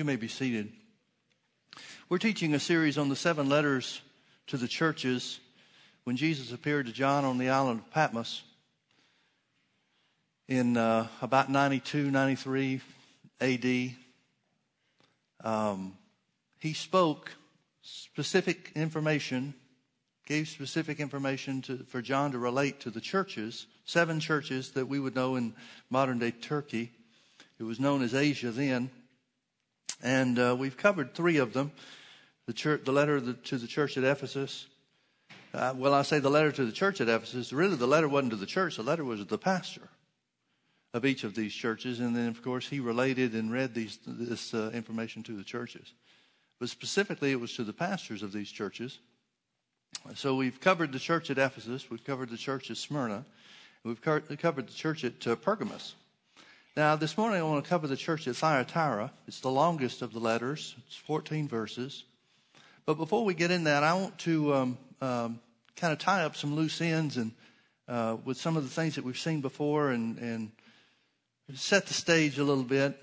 [0.00, 0.72] You may be seated.
[2.08, 4.00] We're teaching a series on the seven letters
[4.46, 5.40] to the churches
[6.04, 8.42] when Jesus appeared to John on the island of Patmos
[10.48, 12.80] in uh, about 92, 93
[13.42, 13.90] AD.
[15.44, 15.98] Um,
[16.60, 17.32] he spoke
[17.82, 19.52] specific information,
[20.24, 24.98] gave specific information to, for John to relate to the churches, seven churches that we
[24.98, 25.52] would know in
[25.90, 26.90] modern day Turkey.
[27.58, 28.90] It was known as Asia then.
[30.02, 31.72] And uh, we've covered three of them
[32.46, 34.66] the, church, the letter to the church at Ephesus.
[35.52, 37.52] Uh, well, I say the letter to the church at Ephesus.
[37.52, 39.88] Really, the letter wasn't to the church, the letter was to the pastor
[40.92, 42.00] of each of these churches.
[42.00, 45.92] And then, of course, he related and read these, this uh, information to the churches.
[46.58, 48.98] But specifically, it was to the pastors of these churches.
[50.14, 53.24] So we've covered the church at Ephesus, we've covered the church at Smyrna,
[53.84, 55.94] we've covered the church at uh.
[56.80, 59.12] Now, this morning I want to cover the church at Thyatira.
[59.28, 62.04] It's the longest of the letters, it's 14 verses.
[62.86, 65.40] But before we get in that, I want to um, um,
[65.76, 67.32] kind of tie up some loose ends and
[67.86, 70.52] uh, with some of the things that we've seen before and, and
[71.54, 72.96] set the stage a little bit.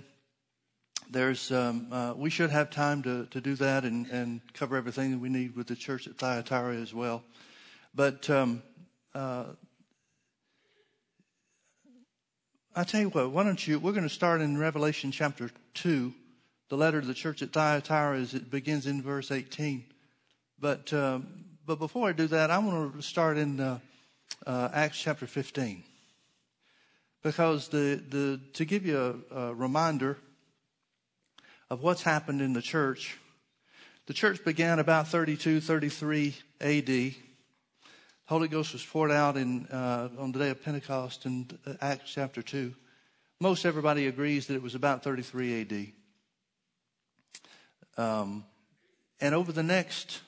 [1.11, 5.11] There's, um, uh, we should have time to, to do that and, and cover everything
[5.11, 7.21] that we need with the church at Thyatira as well.
[7.93, 8.63] But um,
[9.13, 9.43] uh,
[12.77, 16.13] I tell you what, why don't you, we're going to start in Revelation chapter 2.
[16.69, 19.83] The letter to the church at Thyatira is, it begins in verse 18.
[20.59, 23.79] But, um, but before I do that, I want to start in uh,
[24.45, 25.81] uh, Acts chapter 15.
[27.23, 30.19] Because the, the, to give you a, a reminder
[31.71, 33.17] of what's happened in the church,
[34.05, 37.15] the church began about 32, 33 AD.
[38.27, 41.47] Holy Ghost was poured out in, uh, on the day of Pentecost in
[41.79, 42.75] Acts chapter 2.
[43.39, 45.93] Most everybody agrees that it was about 33
[47.97, 48.03] AD.
[48.03, 48.43] Um,
[49.21, 50.19] and over the next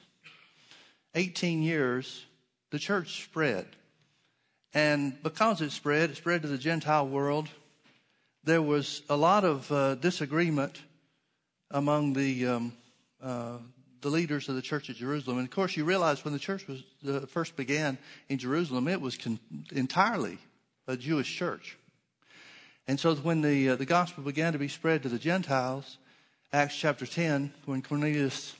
[1.14, 2.26] 18 years,
[2.72, 3.66] the church spread.
[4.74, 7.50] And because it spread, it spread to the Gentile world.
[8.46, 10.82] There was a lot of uh, disagreement
[11.70, 12.74] among the um,
[13.22, 13.58] uh,
[14.02, 15.38] the leaders of the church at Jerusalem.
[15.38, 17.98] And of course, you realize when the church was uh, first began
[18.30, 19.40] in Jerusalem, it was con-
[19.72, 20.38] entirely
[20.88, 21.78] a Jewish church.
[22.88, 25.98] And so when the uh, the gospel began to be spread to the Gentiles,
[26.52, 28.56] Acts chapter 10, when Cornelius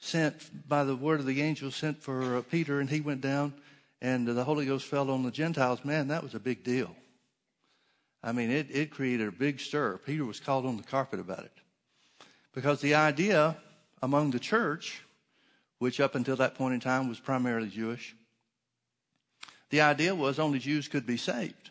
[0.00, 3.54] sent by the word of the angel sent for uh, Peter and he went down
[4.02, 6.94] and the Holy Ghost fell on the Gentiles, man, that was a big deal.
[8.22, 9.98] I mean, it, it created a big stir.
[10.04, 11.52] Peter was called on the carpet about it.
[12.52, 13.56] Because the idea
[14.04, 15.02] among the church,
[15.78, 18.14] which up until that point in time was primarily Jewish,
[19.70, 21.70] the idea was only Jews could be saved.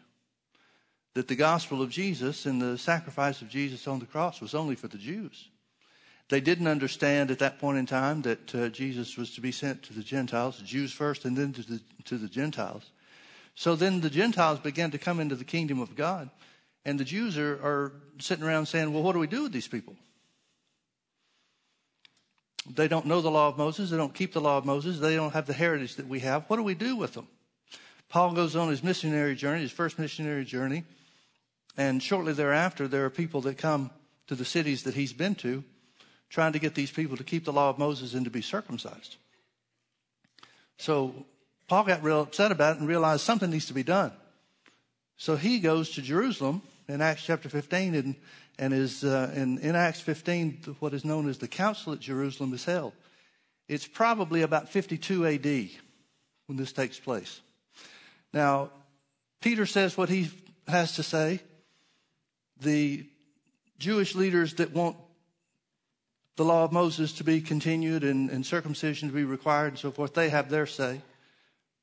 [1.13, 4.73] That the gospel of Jesus and the sacrifice of Jesus on the cross was only
[4.73, 5.47] for the Jews.
[6.29, 9.83] They didn't understand at that point in time that uh, Jesus was to be sent
[9.83, 12.89] to the Gentiles, the Jews first and then to the, to the Gentiles.
[13.53, 16.31] So then the Gentiles began to come into the kingdom of God.
[16.83, 19.67] And the Jews are, are sitting around saying, well, what do we do with these
[19.67, 19.95] people?
[22.69, 23.89] They don't know the law of Moses.
[23.89, 24.99] They don't keep the law of Moses.
[24.99, 26.45] They don't have the heritage that we have.
[26.47, 27.27] What do we do with them?
[28.09, 30.83] Paul goes on his missionary journey, his first missionary journey.
[31.75, 33.91] And shortly thereafter, there are people that come
[34.27, 35.63] to the cities that he's been to,
[36.29, 39.17] trying to get these people to keep the law of Moses and to be circumcised.
[40.77, 41.25] So
[41.67, 44.11] Paul got real upset about it and realized something needs to be done.
[45.17, 48.15] So he goes to Jerusalem in Acts chapter 15 and
[48.59, 52.53] and is uh, in, in Acts 15, what is known as the Council at Jerusalem
[52.53, 52.93] is held.
[53.67, 55.45] It's probably about 52 AD
[56.47, 57.41] when this takes place.
[58.33, 58.71] Now,
[59.41, 60.29] Peter says what he
[60.67, 61.41] has to say.
[62.59, 63.05] The
[63.79, 64.97] Jewish leaders that want
[66.35, 69.91] the law of Moses to be continued and, and circumcision to be required and so
[69.91, 71.01] forth, they have their say.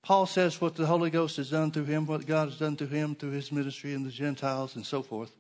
[0.03, 2.89] Paul says what the Holy Ghost has done through him, what God has done through
[2.89, 5.31] him through his ministry and the Gentiles and so forth.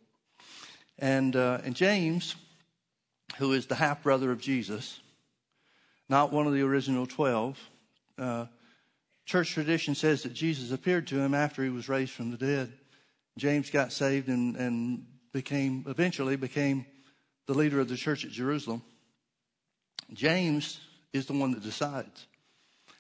[1.00, 2.36] And, uh, and James,
[3.38, 5.00] who is the half brother of Jesus,
[6.10, 7.58] not one of the original 12,
[8.18, 8.46] uh,
[9.24, 12.72] church tradition says that Jesus appeared to him after he was raised from the dead.
[13.38, 16.84] James got saved and, and became, eventually became
[17.46, 18.82] the leader of the church at Jerusalem.
[20.12, 20.80] James
[21.14, 22.26] is the one that decides.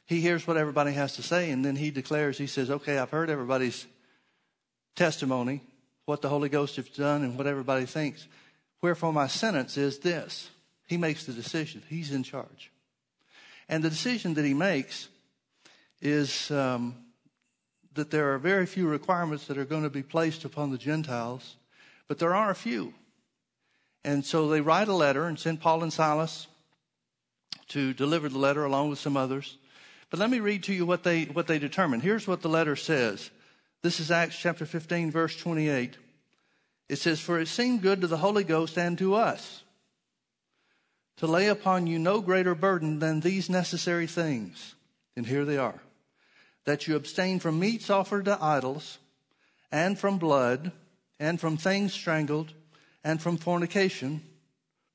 [0.06, 3.10] He hears what everybody has to say and then he declares, he says, okay, I've
[3.10, 3.86] heard everybody's
[4.96, 5.60] testimony
[6.10, 8.26] what the Holy Ghost has done and what everybody thinks.
[8.82, 10.50] Wherefore, my sentence is this
[10.88, 12.72] He makes the decision, He's in charge.
[13.68, 15.08] And the decision that He makes
[16.02, 16.96] is um,
[17.94, 21.54] that there are very few requirements that are going to be placed upon the Gentiles,
[22.08, 22.92] but there are a few.
[24.02, 26.48] And so they write a letter and send Paul and Silas
[27.68, 29.58] to deliver the letter along with some others.
[30.10, 32.02] But let me read to you what they, what they determined.
[32.02, 33.30] Here's what the letter says.
[33.82, 35.96] This is Acts chapter 15, verse 28.
[36.88, 39.62] It says, For it seemed good to the Holy Ghost and to us
[41.16, 44.74] to lay upon you no greater burden than these necessary things.
[45.16, 45.80] And here they are
[46.64, 48.98] that you abstain from meats offered to idols,
[49.72, 50.72] and from blood,
[51.18, 52.52] and from things strangled,
[53.02, 54.22] and from fornication,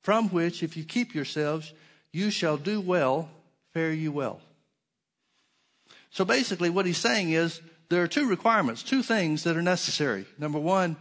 [0.01, 1.73] from which, if you keep yourselves,
[2.11, 3.29] you shall do well,
[3.73, 4.39] fare you well.
[6.11, 7.59] So basically, what he's saying is
[7.89, 10.25] there are two requirements, two things that are necessary.
[10.37, 10.95] Number one,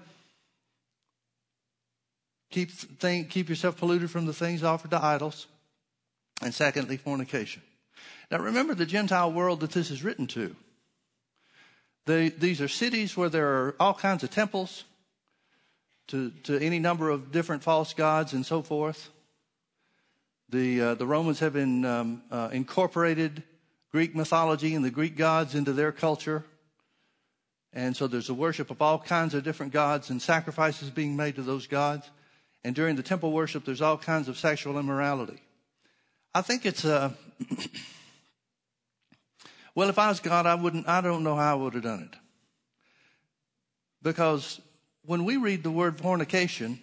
[2.50, 5.46] keep, think, keep yourself polluted from the things offered to idols.
[6.42, 7.62] And secondly, fornication.
[8.30, 10.54] Now remember the Gentile world that this is written to.
[12.06, 14.84] They, these are cities where there are all kinds of temples
[16.08, 19.08] to, to any number of different false gods and so forth.
[20.50, 23.42] The, uh, the Romans have been, um, uh, incorporated
[23.90, 26.44] Greek mythology and the Greek gods into their culture.
[27.74, 31.34] And so there's a worship of all kinds of different gods and sacrifices being made
[31.34, 32.08] to those gods.
[32.62, 35.42] And during the temple worship, there's all kinds of sexual immorality.
[36.32, 37.10] I think it's uh,
[37.40, 37.54] a.
[39.74, 42.08] well, if I was God, I wouldn't, I don't know how I would have done
[42.12, 42.18] it.
[44.02, 44.60] Because
[45.04, 46.80] when we read the word fornication,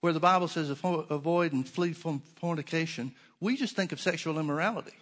[0.00, 4.92] where the Bible says avoid and flee from fornication, we just think of sexual immorality.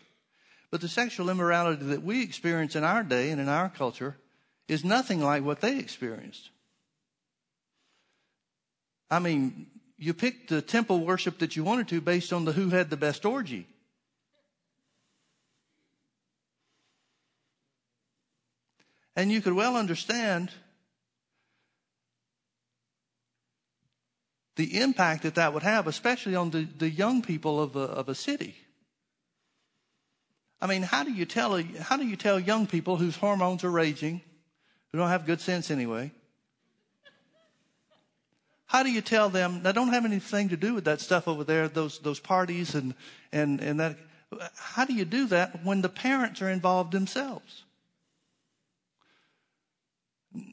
[0.70, 4.16] But the sexual immorality that we experience in our day and in our culture
[4.68, 6.50] is nothing like what they experienced.
[9.10, 9.66] I mean,
[9.96, 12.96] you picked the temple worship that you wanted to based on the who had the
[12.96, 13.66] best orgy.
[19.16, 20.50] And you could well understand
[24.54, 28.08] the impact that that would have, especially on the, the young people of a, of
[28.08, 28.54] a city.
[30.60, 33.70] I mean, how do you tell how do you tell young people whose hormones are
[33.70, 34.20] raging,
[34.92, 36.12] who don't have good sense anyway?
[38.66, 41.42] How do you tell them I don't have anything to do with that stuff over
[41.42, 42.94] there, those those parties and
[43.32, 43.96] and and that?
[44.56, 47.64] How do you do that when the parents are involved themselves?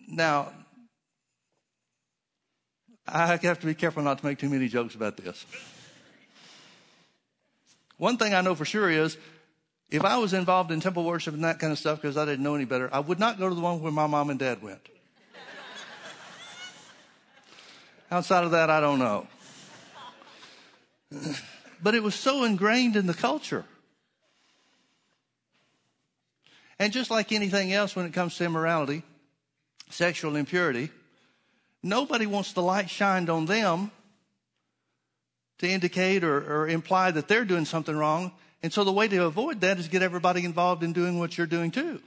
[0.08, 0.54] Now,
[3.06, 5.46] I have to be careful not to make too many jokes about this.
[7.98, 9.18] One thing I know for sure is
[9.90, 12.44] if I was involved in temple worship and that kind of stuff because I didn't
[12.44, 14.62] know any better, I would not go to the one where my mom and dad
[14.62, 14.82] went.
[18.12, 19.28] Outside of that, I don't know.
[21.84, 23.66] But it was so ingrained in the culture.
[26.80, 29.04] And just like anything else when it comes to immorality,
[29.90, 30.90] sexual impurity,
[31.84, 33.92] nobody wants the light shined on them
[35.60, 38.32] to indicate or, or imply that they're doing something wrong.
[38.64, 41.48] And so the way to avoid that is get everybody involved in doing what you're
[41.48, 42.02] doing too.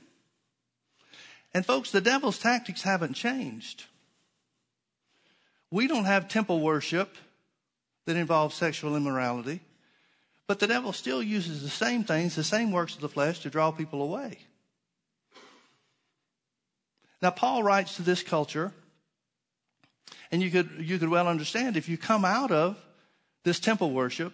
[1.55, 3.85] And folks, the devil's tactics haven't changed.
[5.71, 7.17] We don't have temple worship
[8.07, 9.61] that involves sexual immorality,
[10.47, 13.51] but the devil still uses the same things, the same works of the flesh to
[13.51, 14.39] draw people away.
[17.21, 18.73] Now, Paul writes to this culture,
[20.31, 22.77] and you could, you could well understand if you come out of
[23.45, 24.33] this temple worship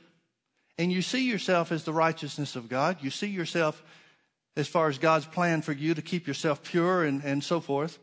[0.79, 3.83] and you see yourself as the righteousness of God, you see yourself
[4.57, 7.99] as far as God's plan for you to keep yourself pure and, and so forth,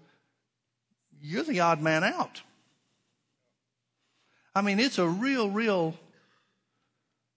[1.22, 2.42] you're the odd man out.
[4.54, 5.96] I mean, it's a real, real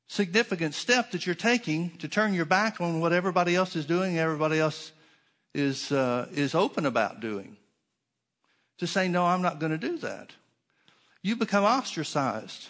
[0.09, 4.19] significant step that you're taking to turn your back on what everybody else is doing,
[4.19, 4.93] everybody else
[5.55, 7.57] is, uh, is open about doing.
[8.79, 10.31] To say, no, I'm not going to do that.
[11.23, 12.69] You become ostracized.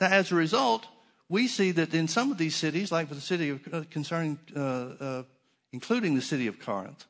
[0.00, 0.86] Now, as a result,
[1.28, 4.60] we see that in some of these cities, like the city of uh, concerning, uh,
[4.60, 5.22] uh,
[5.72, 7.06] including the city of Corinth,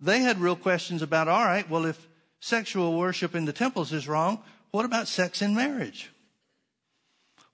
[0.00, 2.08] they had real questions about, all right, well, if
[2.40, 6.10] sexual worship in the temples is wrong, what about sex in marriage?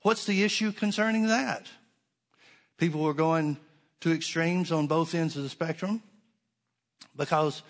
[0.02, 1.66] What's the issue concerning that?
[2.76, 3.56] People were going
[4.00, 6.02] to extremes on both ends of the spectrum
[7.16, 7.62] because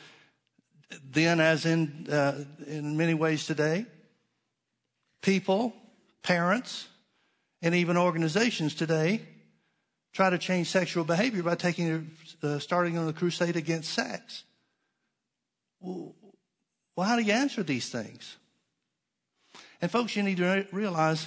[1.13, 3.87] then, as in, uh, in many ways today,
[5.23, 5.75] people,
[6.23, 6.89] parents,
[7.64, 9.23] and even organizations today
[10.12, 12.11] try to change sexual behavior by taking
[12.42, 14.44] uh, starting on a crusade against sex.
[15.80, 16.14] Well,
[16.94, 18.37] well, how do you answer these things?
[19.80, 21.26] And folks, you need to re- realize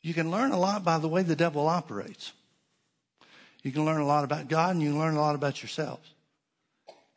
[0.00, 2.32] you can learn a lot by the way the devil operates.
[3.62, 6.14] You can learn a lot about God and you can learn a lot about yourselves.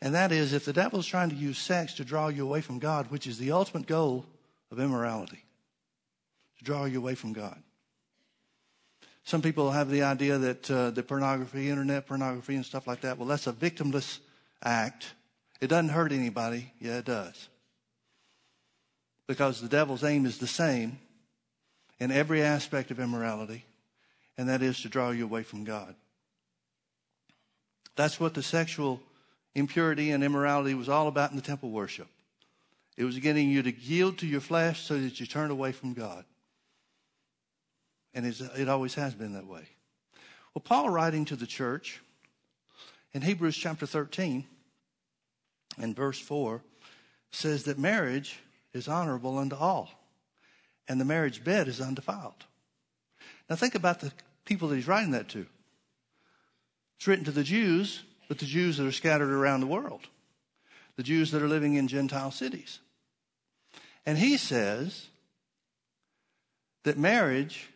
[0.01, 2.59] And that is if the devil is trying to use sex to draw you away
[2.59, 4.25] from God, which is the ultimate goal
[4.71, 5.45] of immorality,
[6.57, 7.63] to draw you away from God.
[9.25, 13.17] Some people have the idea that uh, the pornography, internet pornography, and stuff like that,
[13.17, 14.19] well, that's a victimless
[14.63, 15.15] act.
[15.59, 16.71] It doesn't hurt anybody.
[16.79, 17.49] Yeah, it does.
[19.25, 20.99] Because the devil's aim is the same
[21.99, 23.65] in every aspect of immorality,
[24.37, 25.95] and that is to draw you away from God.
[27.95, 29.01] That's what the sexual
[29.55, 32.07] impurity and immorality was all about in the temple worship.
[32.95, 35.93] It was getting you to yield to your flesh so that you turn away from
[35.93, 36.25] God.
[38.15, 39.67] And it always has been that way.
[40.53, 42.01] Well, Paul, writing to the church
[43.13, 44.45] in Hebrews chapter 13
[45.77, 46.61] and verse 4,
[47.31, 48.39] says that marriage
[48.73, 49.89] is honorable unto all,
[50.87, 52.45] and the marriage bed is undefiled.
[53.49, 54.13] Now, think about the
[54.45, 55.45] people that he's writing that to.
[56.97, 60.07] It's written to the Jews, but the Jews that are scattered around the world,
[60.95, 62.79] the Jews that are living in Gentile cities.
[64.05, 65.07] And he says
[66.83, 67.69] that marriage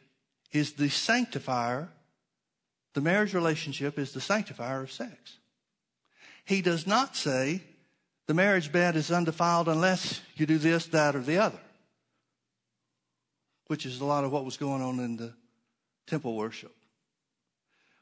[0.52, 1.90] is the sanctifier,
[2.94, 5.38] the marriage relationship is the sanctifier of sex.
[6.46, 7.62] He does not say
[8.28, 11.60] the marriage bed is undefiled unless you do this, that, or the other,
[13.68, 15.34] which is a lot of what was going on in the
[16.08, 16.76] temple worship.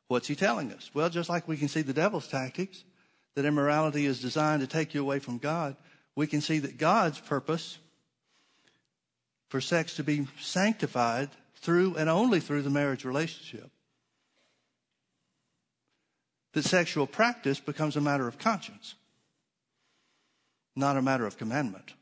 [0.07, 0.89] What's he telling us?
[0.93, 2.83] Well, just like we can see the devil's tactics,
[3.35, 5.75] that immorality is designed to take you away from God,
[6.15, 7.77] we can see that God's purpose
[9.49, 11.29] for sex to be sanctified
[11.67, 13.69] through and only through the marriage relationship.
[16.53, 18.95] That sexual practice becomes a matter of conscience,
[20.77, 21.93] not a matter of commandment.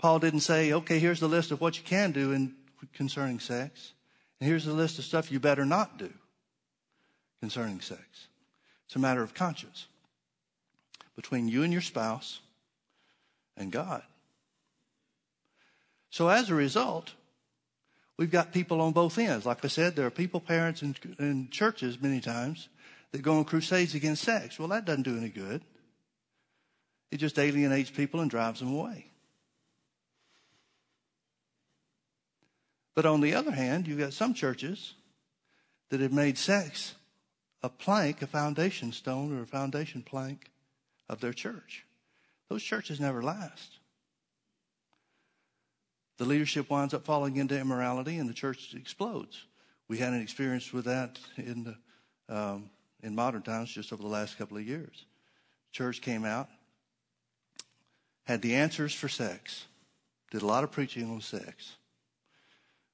[0.00, 2.56] Paul didn't say, okay, here's the list of what you can do in
[2.92, 3.92] concerning sex.
[4.40, 6.12] And here's the list of stuff you better not do
[7.38, 8.02] concerning sex.
[8.86, 9.86] It's a matter of conscience
[11.14, 12.40] between you and your spouse
[13.56, 14.02] and God.
[16.10, 17.12] So as a result,
[18.20, 19.46] we've got people on both ends.
[19.46, 22.68] Like I said, there are people, parents, and, and churches many times
[23.12, 24.58] that go on crusades against sex.
[24.58, 25.62] Well, that doesn't do any good.
[27.10, 29.06] It just alienates people and drives them away.
[32.94, 34.92] But on the other hand, you've got some churches
[35.88, 36.94] that have made sex
[37.62, 40.50] a plank, a foundation stone, or a foundation plank
[41.08, 41.86] of their church.
[42.50, 43.79] Those churches never last.
[46.20, 49.46] The leadership winds up falling into immorality and the church explodes.
[49.88, 52.68] We had an experience with that in, the, um,
[53.02, 55.06] in modern times just over the last couple of years.
[55.72, 56.48] Church came out,
[58.24, 59.64] had the answers for sex,
[60.30, 61.76] did a lot of preaching on sex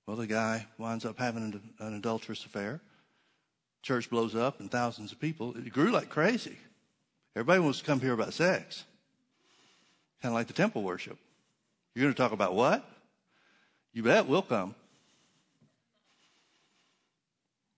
[0.06, 2.80] well, the guy winds up having an, an adulterous affair.
[3.82, 5.56] Church blows up and thousands of people.
[5.56, 6.56] It grew like crazy.
[7.34, 8.84] Everybody wants to come hear about sex.
[10.22, 11.18] Kind of like the temple worship.
[11.94, 12.88] You're going to talk about what?
[13.96, 14.74] You bet we'll come.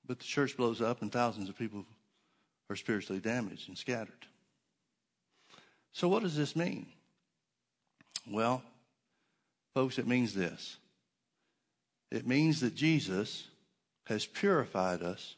[0.04, 1.84] But the church blows up and thousands of people
[2.68, 4.26] are spiritually damaged and scattered.
[5.92, 6.86] So, what does this mean?
[8.28, 8.64] Well,
[9.74, 10.78] folks, it means this
[12.10, 13.46] it means that Jesus
[14.06, 15.36] has purified us,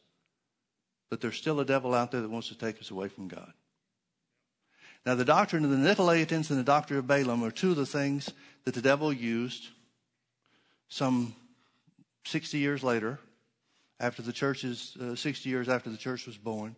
[1.11, 3.53] but there's still a devil out there that wants to take us away from God.
[5.05, 7.85] Now, the doctrine of the Nicolaitans and the doctrine of Balaam are two of the
[7.85, 8.31] things
[8.65, 9.67] that the devil used
[10.91, 11.33] some
[12.25, 13.17] 60 years later,
[13.99, 16.75] after the church's, uh, 60 years after the church was born.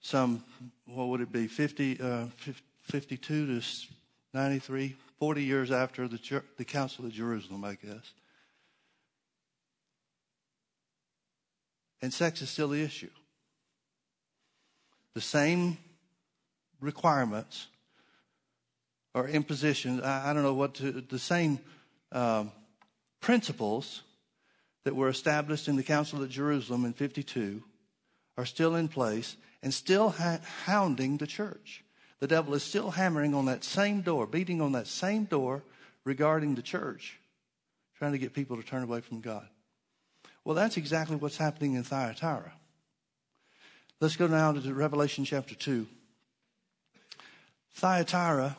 [0.00, 0.42] Some,
[0.86, 2.26] what would it be, 50, uh,
[2.82, 3.66] 52 to
[4.32, 8.12] 93, 40 years after the, church, the Council of Jerusalem, I guess.
[12.00, 13.10] and sex is still the issue.
[15.14, 15.78] The same
[16.80, 17.66] requirements
[19.14, 21.58] or impositions, I, I don't know what to, the same
[22.12, 22.52] um,
[23.20, 24.02] principles
[24.84, 27.62] that were established in the Council at Jerusalem in 52
[28.36, 30.14] are still in place and still
[30.64, 31.84] hounding the church.
[32.20, 35.62] The devil is still hammering on that same door, beating on that same door
[36.04, 37.18] regarding the church,
[37.96, 39.46] trying to get people to turn away from God.
[40.44, 42.52] Well, that's exactly what's happening in Thyatira.
[44.00, 45.86] Let's go now to Revelation chapter 2.
[47.74, 48.56] Thyatira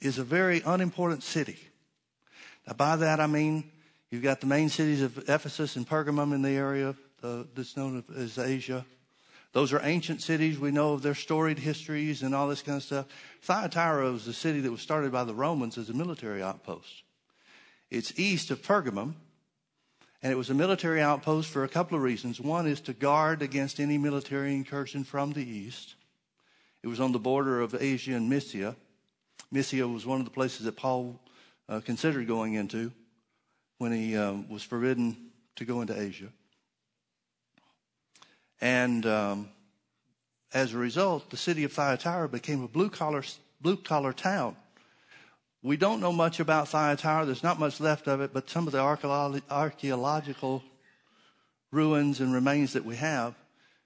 [0.00, 1.58] is a very unimportant city.
[2.66, 3.70] Now, by that I mean
[4.12, 8.04] you've got the main cities of Ephesus and Pergamum in the area uh, that's known
[8.14, 8.84] as Asia.
[9.52, 10.58] Those are ancient cities.
[10.58, 13.06] We know of their storied histories and all this kind of stuff.
[13.40, 17.02] Thyatira was a city that was started by the Romans as a military outpost.
[17.90, 19.14] It's east of Pergamum,
[20.22, 22.40] and it was a military outpost for a couple of reasons.
[22.40, 25.94] One is to guard against any military incursion from the east.
[26.82, 28.76] It was on the border of Asia and Mysia.
[29.50, 31.18] Mysia was one of the places that Paul
[31.68, 32.92] uh, considered going into
[33.82, 35.16] when he um, was forbidden
[35.56, 36.28] to go into Asia.
[38.60, 39.48] And um,
[40.54, 43.24] as a result, the city of Thyatira became a blue collar
[43.60, 44.54] blue collar town.
[45.64, 47.26] We don't know much about Thyatira.
[47.26, 48.78] There's not much left of it, but some of the
[49.50, 50.62] archaeological
[51.72, 53.34] ruins and remains that we have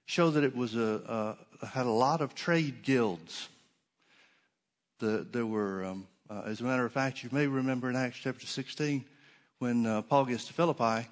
[0.04, 3.48] show that it was a, a had a lot of trade guilds.
[4.98, 8.18] The, there were, um, uh, as a matter of fact, you may remember in Acts
[8.18, 9.06] chapter 16
[9.58, 11.08] when uh, Paul gets to Philippi,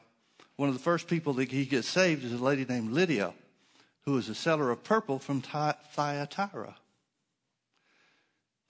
[0.56, 3.32] one of the first people that he gets saved is a lady named Lydia,
[4.02, 6.76] who is a seller of purple from Thyatira.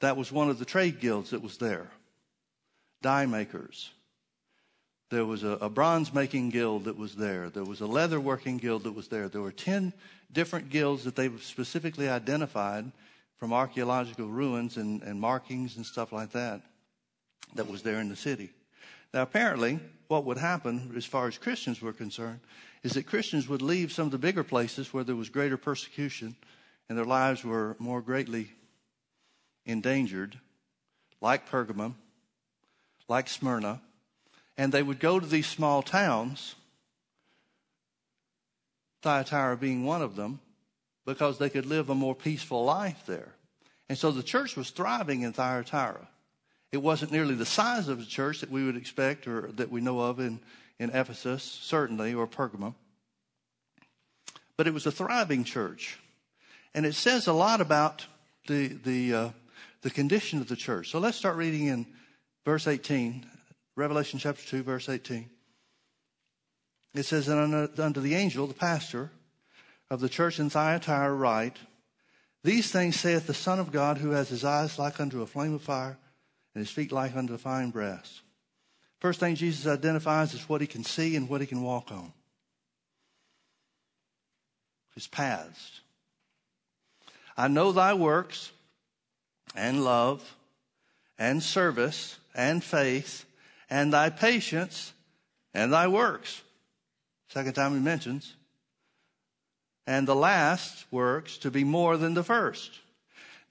[0.00, 1.90] That was one of the trade guilds that was there.
[3.02, 3.90] Dye makers.
[5.11, 7.50] There was a, a bronze making guild that was there.
[7.50, 9.28] There was a leather working guild that was there.
[9.28, 9.93] There were 10
[10.33, 12.90] different guilds that they specifically identified
[13.37, 16.62] from archaeological ruins and, and markings and stuff like that
[17.54, 18.50] that was there in the city.
[19.14, 19.78] Now, apparently,
[20.09, 22.40] what would happen as far as Christians were concerned
[22.83, 26.35] is that Christians would leave some of the bigger places where there was greater persecution
[26.88, 28.50] and their lives were more greatly
[29.64, 30.40] endangered,
[31.21, 31.94] like Pergamum,
[33.09, 33.80] like Smyrna,
[34.59, 36.56] and they would go to these small towns,
[39.02, 40.40] Thyatira being one of them,
[41.06, 43.37] because they could live a more peaceful life there.
[43.88, 46.09] And so the church was thriving in Thyatira.
[46.73, 49.80] It wasn't nearly the size of the church that we would expect or that we
[49.80, 50.40] know of in,
[50.78, 52.75] in Ephesus, certainly, or Pergamum.
[54.56, 55.99] But it was a thriving church.
[56.75, 58.06] And it says a lot about
[58.47, 59.28] the, the, uh,
[59.83, 60.90] the condition of the church.
[60.90, 61.87] So let's start reading in
[62.44, 63.25] verse 18,
[63.76, 65.30] Revelation chapter 2, verse 18.
[66.94, 69.11] It says, And unto the angel, the pastor
[69.90, 71.56] of the church in Thyatira, write,
[72.42, 75.54] These things saith the Son of God, who has his eyes like unto a flame
[75.54, 75.99] of fire,
[76.54, 78.20] and his feet like unto the fine brass.
[79.00, 82.12] First thing Jesus identifies is what he can see and what he can walk on.
[84.94, 85.81] His paths.
[87.37, 88.52] I know thy works
[89.57, 90.37] and love
[91.18, 93.24] and service and faith
[93.68, 94.92] and thy patience
[95.52, 96.42] and thy works.
[97.29, 98.35] Second time he mentions.
[99.87, 102.70] And the last works to be more than the first.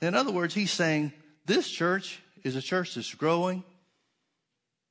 [0.01, 1.13] In other words, he's saying
[1.45, 3.63] this church is a church that's growing,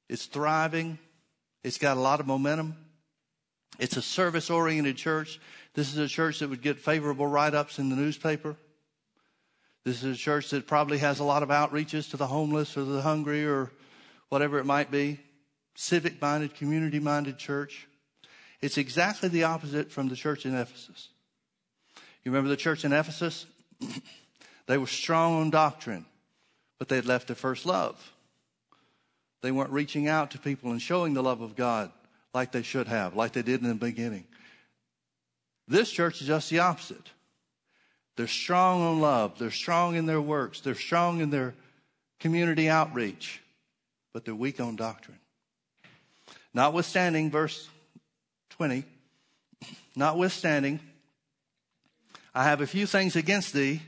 [0.08, 0.98] it's thriving,
[1.62, 2.76] it's got a lot of momentum.
[3.78, 5.40] It's a service oriented church.
[5.74, 8.56] This is a church that would get favorable write ups in the newspaper.
[9.84, 12.84] This is a church that probably has a lot of outreaches to the homeless or
[12.84, 13.70] the hungry or
[14.28, 15.18] whatever it might be.
[15.74, 17.88] Civic minded, community minded church.
[18.60, 21.08] It's exactly the opposite from the church in Ephesus.
[22.22, 23.46] You remember the church in Ephesus?
[24.66, 26.06] they were strong on doctrine,
[26.82, 28.12] but they had left their first love.
[29.40, 31.92] They weren't reaching out to people and showing the love of God
[32.34, 34.24] like they should have, like they did in the beginning.
[35.68, 37.08] This church is just the opposite.
[38.16, 39.38] They're strong on love.
[39.38, 40.60] They're strong in their works.
[40.60, 41.54] They're strong in their
[42.18, 43.40] community outreach,
[44.12, 45.20] but they're weak on doctrine.
[46.52, 47.68] Notwithstanding, verse
[48.50, 48.82] 20,
[49.94, 50.80] notwithstanding,
[52.34, 53.82] I have a few things against thee,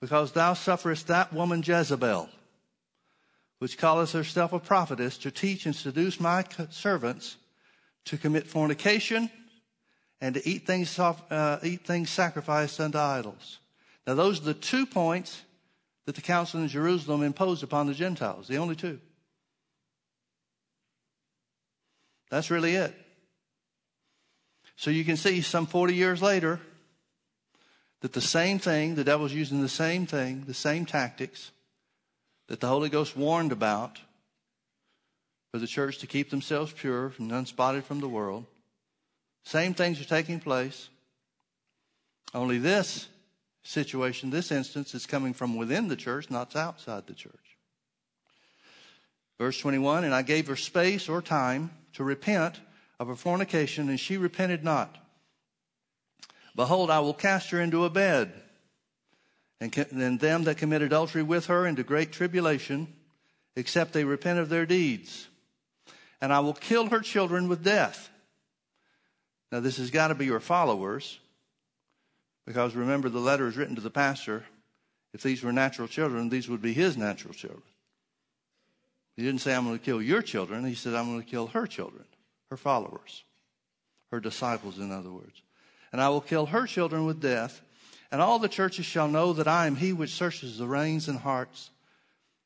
[0.00, 2.28] because thou sufferest that woman Jezebel,
[3.58, 7.36] which calleth herself a prophetess, to teach and seduce my servants
[8.04, 9.30] to commit fornication
[10.20, 13.58] and to eat things, uh, eat things sacrificed unto idols.
[14.06, 15.42] Now, those are the two points
[16.06, 19.00] that the council in Jerusalem imposed upon the Gentiles, the only two.
[22.30, 22.94] That's really it.
[24.76, 26.60] So you can see some 40 years later
[28.00, 31.50] that the same thing, the devil's using the same thing, the same tactics
[32.48, 33.98] that the Holy Ghost warned about
[35.50, 38.44] for the church to keep themselves pure and unspotted from the world.
[39.44, 40.88] Same things are taking place.
[42.34, 43.08] Only this
[43.62, 47.56] situation, this instance, is coming from within the church, not outside the church.
[49.38, 52.60] Verse 21 And I gave her space or time to repent
[52.98, 54.98] of her fornication, and she repented not.
[56.56, 58.32] Behold, I will cast her into a bed,
[59.60, 62.88] and, them that commit adultery with her into great tribulation,
[63.54, 65.28] except they repent of their deeds.
[66.20, 68.10] And I will kill her children with death
[69.52, 71.18] now, this has got to be your followers,
[72.46, 74.44] because remember, the letter is written to the pastor.
[75.14, 77.62] If these were natural children, these would be his natural children.
[79.16, 80.64] He didn't say, I'm going to kill your children.
[80.64, 82.04] He said, I'm going to kill her children,
[82.50, 83.24] her followers,
[84.10, 85.40] her disciples, in other words.
[85.96, 87.62] And I will kill her children with death,
[88.12, 91.18] and all the churches shall know that I am he which searches the reins and
[91.18, 91.70] hearts,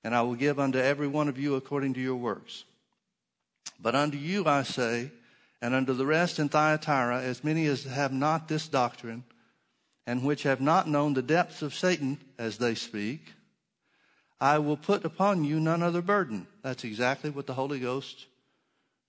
[0.05, 2.63] and I will give unto every one of you according to your works.
[3.83, 5.11] But unto you I say,
[5.61, 9.25] and unto the rest in Thyatira, as many as have not this doctrine,
[10.07, 13.33] and which have not known the depths of Satan as they speak,
[14.41, 16.47] I will put upon you none other burden.
[16.63, 18.27] That's exactly what the Holy Ghost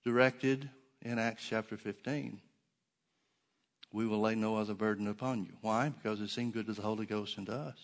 [0.04, 0.68] directed
[1.04, 2.42] in Acts chapter 15.
[3.92, 5.52] We will lay no other burden upon you.
[5.62, 5.90] Why?
[5.90, 7.78] Because it seemed good to the Holy Ghost and to us.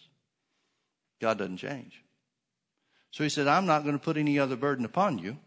[1.20, 2.02] God doesn't change.
[3.12, 5.38] So he said, I'm not going to put any other burden upon you.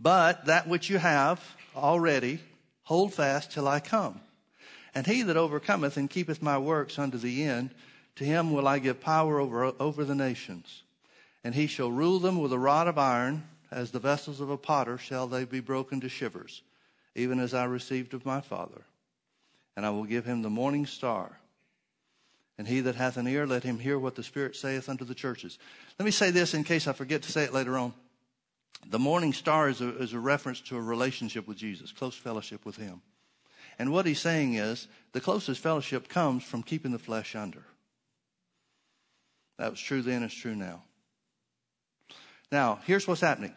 [0.00, 1.42] But that which you have
[1.74, 2.40] already,
[2.82, 4.20] hold fast till I come.
[4.94, 7.74] And he that overcometh and keepeth my works unto the end,
[8.16, 10.82] to him will I give power over, over the nations.
[11.44, 14.56] And he shall rule them with a rod of iron, as the vessels of a
[14.56, 16.62] potter shall they be broken to shivers,
[17.14, 18.82] even as I received of my Father.
[19.76, 21.38] And I will give him the morning star.
[22.58, 25.14] And he that hath an ear, let him hear what the Spirit saith unto the
[25.14, 25.58] churches.
[25.98, 27.92] Let me say this in case I forget to say it later on.
[28.88, 32.64] The morning star is a, is a reference to a relationship with Jesus, close fellowship
[32.64, 33.02] with him.
[33.78, 37.62] And what he's saying is the closest fellowship comes from keeping the flesh under.
[39.58, 40.82] That was true then, it's true now.
[42.52, 43.54] Now, here's what's happening.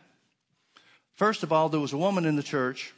[1.15, 2.93] First of all, there was a woman in the church.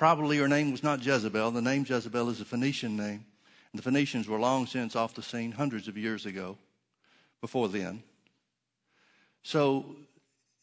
[0.00, 1.50] Probably her name was not Jezebel.
[1.50, 3.26] The name Jezebel is a Phoenician name.
[3.70, 6.56] And the Phoenicians were long since off the scene, hundreds of years ago,
[7.42, 8.02] before then.
[9.42, 9.84] So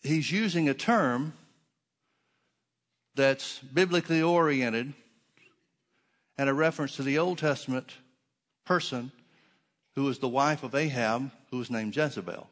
[0.01, 1.33] he's using a term
[3.13, 4.93] that's biblically oriented
[6.39, 7.93] and a reference to the Old Testament
[8.65, 9.11] person
[9.93, 12.49] who was the wife of Ahab, who was named Jezebel.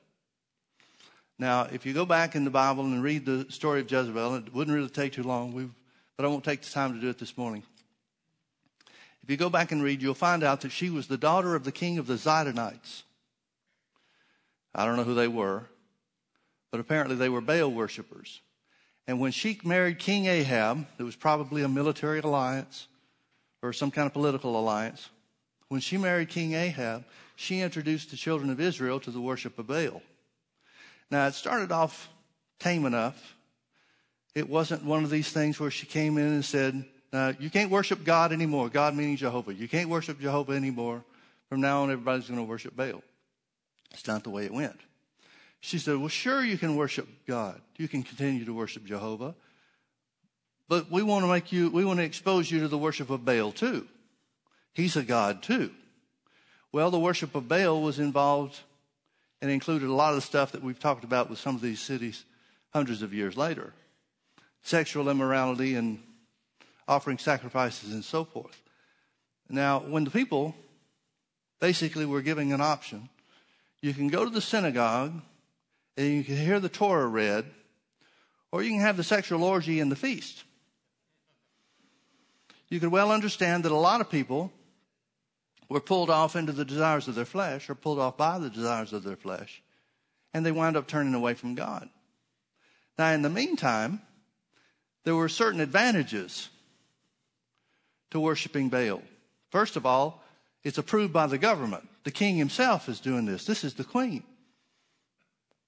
[1.39, 4.53] Now, if you go back in the Bible and read the story of Jezebel, it
[4.53, 5.71] wouldn't really take too long, We've,
[6.17, 7.63] but I won't take the time to do it this morning.
[9.23, 11.63] If you go back and read, you'll find out that she was the daughter of
[11.63, 13.03] the king of the Zidonites.
[14.73, 15.63] I don't know who they were,
[16.71, 18.41] but apparently they were Baal worshippers.
[19.07, 22.87] And when she married King Ahab, it was probably a military alliance
[23.61, 25.09] or some kind of political alliance.
[25.69, 29.67] When she married King Ahab, she introduced the children of Israel to the worship of
[29.67, 30.01] Baal.
[31.11, 32.09] Now, it started off
[32.59, 33.34] tame enough.
[34.35, 37.71] It wasn't one of these things where she came in and said, uh, you can't
[37.71, 38.67] worship God anymore.
[38.67, 39.53] God meaning Jehovah.
[39.53, 41.01] You can't worship Jehovah anymore.
[41.47, 43.01] From now on, everybody's going to worship Baal.
[43.91, 44.77] It's not the way it went.
[45.61, 47.61] She said, Well, sure, you can worship God.
[47.77, 49.33] You can continue to worship Jehovah.
[50.67, 53.23] But we want to make you, we want to expose you to the worship of
[53.23, 53.87] Baal too.
[54.73, 55.71] He's a God too.
[56.73, 58.59] Well, the worship of Baal was involved
[59.41, 61.79] and included a lot of the stuff that we've talked about with some of these
[61.79, 62.25] cities
[62.73, 63.71] hundreds of years later
[64.65, 65.99] sexual immorality and
[66.87, 68.61] offering sacrifices and so forth.
[69.47, 70.55] Now, when the people
[71.59, 73.09] basically were giving an option,
[73.81, 75.21] you can go to the synagogue
[75.95, 77.45] and you can hear the Torah read,
[78.51, 80.43] or you can have the sexual orgy in the feast.
[82.67, 84.51] You could well understand that a lot of people
[85.69, 88.93] were pulled off into the desires of their flesh or pulled off by the desires
[88.93, 89.61] of their flesh,
[90.33, 91.87] and they wound up turning away from God.
[92.97, 94.01] Now, in the meantime,
[95.05, 96.49] there were certain advantages
[98.11, 99.01] to worshiping Baal.
[99.51, 100.21] First of all,
[100.63, 101.87] it's approved by the government.
[102.03, 103.45] The king himself is doing this.
[103.45, 104.23] This is the queen.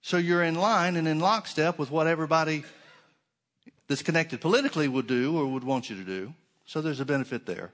[0.01, 2.63] So you're in line and in lockstep with what everybody
[3.87, 6.33] that's connected politically would do or would want you to do.
[6.65, 7.71] So there's a benefit there.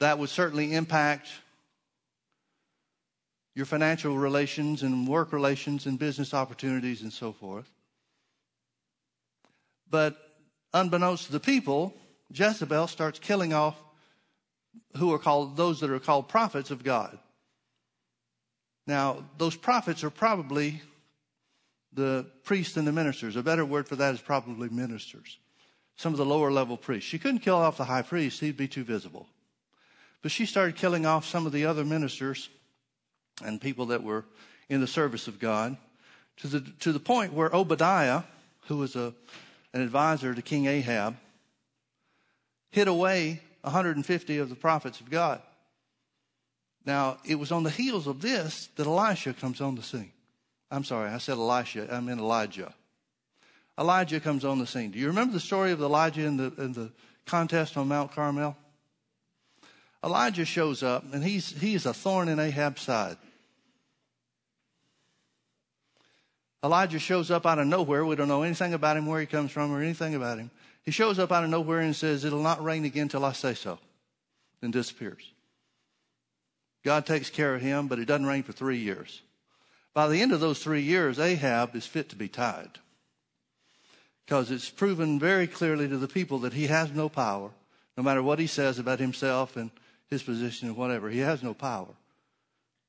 [0.00, 1.28] That would certainly impact
[3.54, 7.70] your financial relations and work relations and business opportunities and so forth.
[9.90, 10.16] But
[10.72, 11.94] unbeknownst to the people,
[12.32, 13.76] Jezebel starts killing off
[14.96, 17.18] who are called those that are called prophets of God.
[18.86, 20.82] Now, those prophets are probably
[21.92, 23.36] the priests and the ministers.
[23.36, 25.38] A better word for that is probably ministers.
[25.96, 27.08] Some of the lower level priests.
[27.08, 29.26] She couldn't kill off the high priest, he'd be too visible.
[30.22, 32.48] But she started killing off some of the other ministers
[33.44, 34.24] and people that were
[34.68, 35.76] in the service of God
[36.38, 38.22] to the, to the point where Obadiah,
[38.66, 39.14] who was a,
[39.76, 41.18] an advisor to King Ahab,
[42.70, 45.42] hid away 150 of the prophets of God.
[46.86, 50.12] Now, it was on the heels of this that Elisha comes on the scene.
[50.70, 52.72] I'm sorry, I said Elisha, I meant Elijah.
[53.78, 54.92] Elijah comes on the scene.
[54.92, 56.90] Do you remember the story of Elijah in the, in the
[57.26, 58.56] contest on Mount Carmel?
[60.02, 63.18] Elijah shows up and he's, he's a thorn in Ahab's side.
[66.64, 68.04] Elijah shows up out of nowhere.
[68.04, 70.50] We don't know anything about him, where he comes from, or anything about him.
[70.84, 73.54] He shows up out of nowhere and says, It'll not rain again till I say
[73.54, 73.78] so.
[74.60, 75.32] Then disappears.
[76.84, 79.22] God takes care of him, but it doesn't rain for three years.
[79.92, 82.78] By the end of those three years, Ahab is fit to be tied.
[84.24, 87.50] because it's proven very clearly to the people that he has no power,
[87.96, 89.70] no matter what he says about himself and
[90.08, 91.08] his position and whatever.
[91.08, 91.94] He has no power.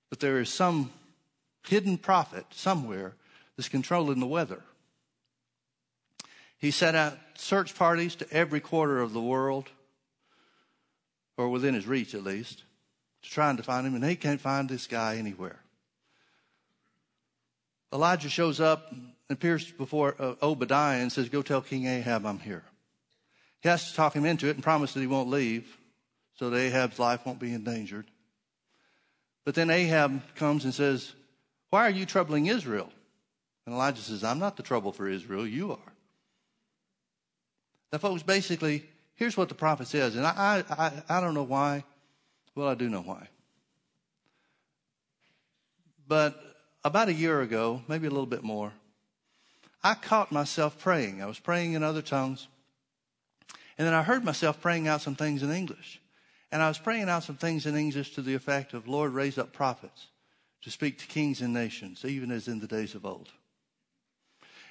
[0.10, 0.92] But there is some
[1.68, 3.14] hidden prophet somewhere
[3.58, 4.62] that's controlling the weather.
[6.58, 9.70] He sent out search parties to every quarter of the world,
[11.38, 12.64] or within his reach at least,
[13.24, 15.60] to try and find him, and he can't find this guy anywhere.
[17.94, 22.40] Elijah shows up and appears before uh, Obadiah and says, Go tell King Ahab I'm
[22.40, 22.64] here.
[23.62, 25.78] He has to talk him into it and promise that he won't leave
[26.36, 28.06] so that Ahab's life won't be endangered.
[29.46, 31.14] But then Ahab comes and says,
[31.70, 32.92] Why are you troubling Israel?
[33.68, 35.94] And Elijah says, I'm not the trouble for Israel, you are.
[37.92, 41.84] Now, folks, basically, here's what the prophet says, and I, I, I don't know why.
[42.56, 43.28] Well, I do know why.
[46.08, 46.42] But
[46.86, 48.72] about a year ago, maybe a little bit more,
[49.84, 51.22] I caught myself praying.
[51.22, 52.48] I was praying in other tongues.
[53.78, 56.00] And then I heard myself praying out some things in English.
[56.54, 59.38] And I was praying out some things in English to the effect of, Lord, raise
[59.38, 60.08] up prophets
[60.62, 63.30] to speak to kings and nations, even as in the days of old.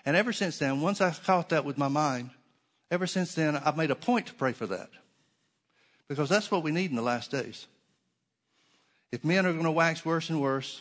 [0.06, 2.30] And ever since then, once I caught that with my mind,
[2.92, 4.88] ever since then, I've made a point to pray for that.
[6.08, 7.66] Because that's what we need in the last days.
[9.10, 10.80] If men are going to wax worse and worse,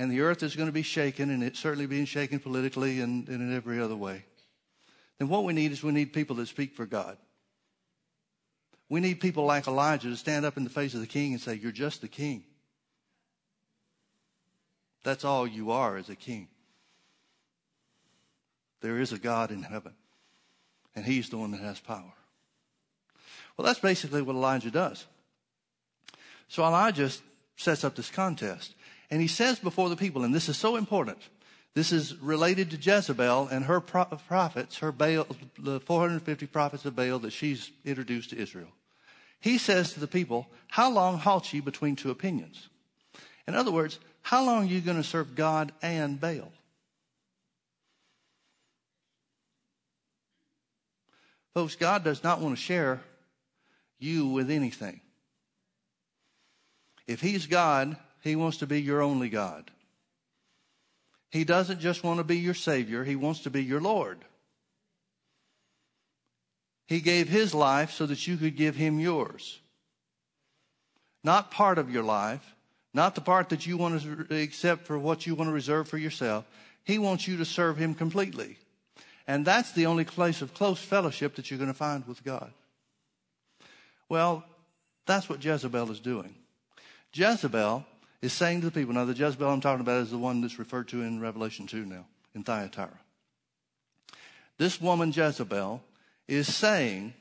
[0.00, 3.28] and the earth is going to be shaken, and it's certainly being shaken politically and,
[3.28, 4.24] and in every other way,
[5.18, 7.16] then what we need is we need people that speak for God.
[8.88, 11.40] We need people like Elijah to stand up in the face of the king and
[11.40, 12.42] say, You're just the king.
[15.04, 16.48] That's all you are as a king.
[18.84, 19.94] There is a God in heaven,
[20.94, 22.12] and he's the one that has power.
[23.56, 25.06] Well, that's basically what Elijah does.
[26.48, 27.10] So Elijah
[27.56, 28.74] sets up this contest.
[29.10, 31.16] And he says before the people, and this is so important,
[31.72, 35.26] this is related to Jezebel and her prophets, her Baal,
[35.58, 38.68] the 450 prophets of Baal that she's introduced to Israel.
[39.40, 42.68] He says to the people, How long halt ye between two opinions?
[43.48, 46.52] In other words, how long are you going to serve God and Baal?
[51.54, 53.00] Folks, God does not want to share
[53.98, 55.00] you with anything.
[57.06, 59.70] If He's God, He wants to be your only God.
[61.30, 64.18] He doesn't just want to be your Savior, He wants to be your Lord.
[66.86, 69.60] He gave His life so that you could give Him yours.
[71.22, 72.54] Not part of your life,
[72.92, 75.98] not the part that you want to accept for what you want to reserve for
[75.98, 76.44] yourself.
[76.84, 78.58] He wants you to serve Him completely.
[79.26, 82.52] And that's the only place of close fellowship that you're going to find with God.
[84.08, 84.44] Well,
[85.06, 86.34] that's what Jezebel is doing.
[87.12, 87.84] Jezebel
[88.20, 90.58] is saying to the people, now the Jezebel I'm talking about is the one that's
[90.58, 92.98] referred to in Revelation 2 now, in Thyatira.
[94.58, 95.82] This woman, Jezebel,
[96.28, 97.14] is saying,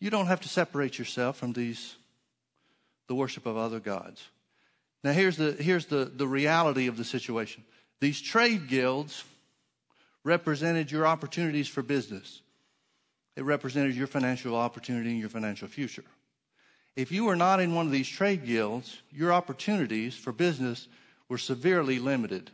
[0.00, 1.96] you don't have to separate yourself from these,
[3.08, 4.28] the worship of other gods.
[5.02, 7.64] Now here's the, here's the, the reality of the situation.
[8.00, 9.24] These trade guilds
[10.24, 12.42] represented your opportunities for business.
[13.36, 16.04] It represented your financial opportunity and your financial future.
[16.96, 20.88] If you were not in one of these trade guilds, your opportunities for business
[21.28, 22.50] were severely limited.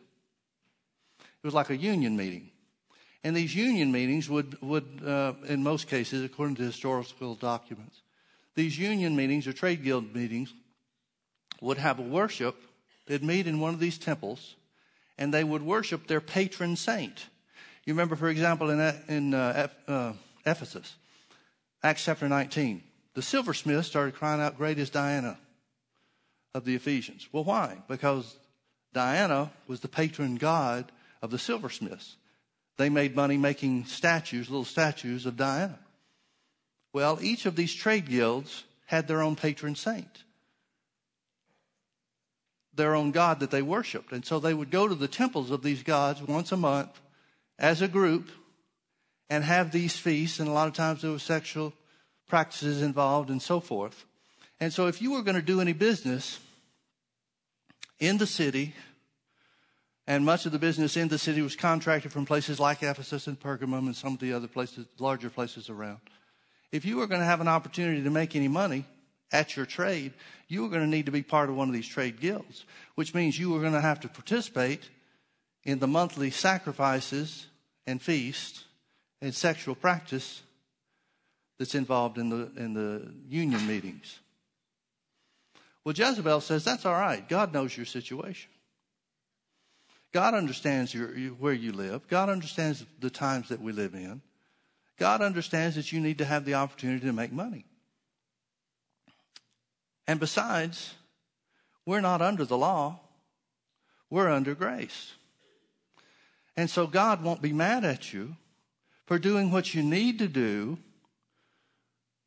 [1.20, 2.50] It was like a union meeting.
[3.24, 8.02] And these union meetings would, would uh, in most cases, according to historical documents,
[8.55, 10.55] these union meetings or trade guild meetings
[11.61, 12.57] would have a worship.
[13.07, 14.55] They'd meet in one of these temples
[15.18, 17.26] and they would worship their patron saint.
[17.87, 20.12] You remember, for example, in, in uh, uh,
[20.44, 20.96] Ephesus,
[21.85, 22.83] Acts chapter 19,
[23.14, 25.38] the silversmith started crying out, Great is Diana
[26.53, 27.29] of the Ephesians.
[27.31, 27.79] Well, why?
[27.87, 28.37] Because
[28.92, 30.90] Diana was the patron god
[31.22, 32.16] of the silversmiths.
[32.77, 35.79] They made money making statues, little statues of Diana.
[36.92, 40.25] Well, each of these trade guilds had their own patron saint,
[42.75, 44.12] their own god that they worshiped.
[44.12, 47.01] And so they would go to the temples of these gods once a month
[47.58, 48.30] as a group
[49.28, 51.72] and have these feasts, and a lot of times there were sexual
[52.28, 54.04] practices involved and so forth.
[54.60, 56.38] And so if you were going to do any business
[57.98, 58.74] in the city,
[60.06, 63.38] and much of the business in the city was contracted from places like Ephesus and
[63.38, 66.00] Pergamum and some of the other places, larger places around.
[66.70, 68.84] If you were going to have an opportunity to make any money
[69.32, 70.12] at your trade,
[70.46, 72.64] you were going to need to be part of one of these trade guilds,
[72.94, 74.88] which means you were going to have to participate
[75.66, 77.48] in the monthly sacrifices
[77.87, 78.64] and feast
[79.20, 80.42] and sexual practice
[81.59, 84.20] that's involved in the, in the union meetings.
[85.85, 87.29] Well, Jezebel says that's all right.
[87.29, 88.50] God knows your situation.
[90.12, 92.07] God understands your, where you live.
[92.09, 94.22] God understands the times that we live in.
[94.98, 97.66] God understands that you need to have the opportunity to make money.
[100.07, 100.94] And besides,
[101.85, 103.00] we're not under the law,
[104.09, 105.12] we're under grace.
[106.56, 108.36] And so God won't be mad at you
[109.06, 110.78] for doing what you need to do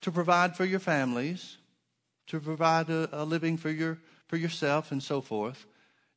[0.01, 1.57] to provide for your families,
[2.27, 5.65] to provide a, a living for, your, for yourself, and so forth.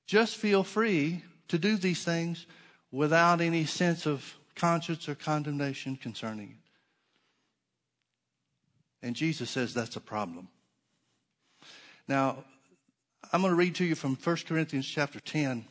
[0.07, 2.47] Just feel free to do these things
[2.91, 6.57] without any sense of conscience or condemnation concerning it.
[9.05, 10.49] And Jesus says that's a problem.
[12.07, 12.45] Now,
[13.33, 15.65] I'm going to read to you from 1 Corinthians chapter 10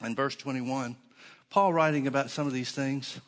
[0.00, 0.96] and verse 21.
[1.52, 3.20] Paul, writing about some of these things,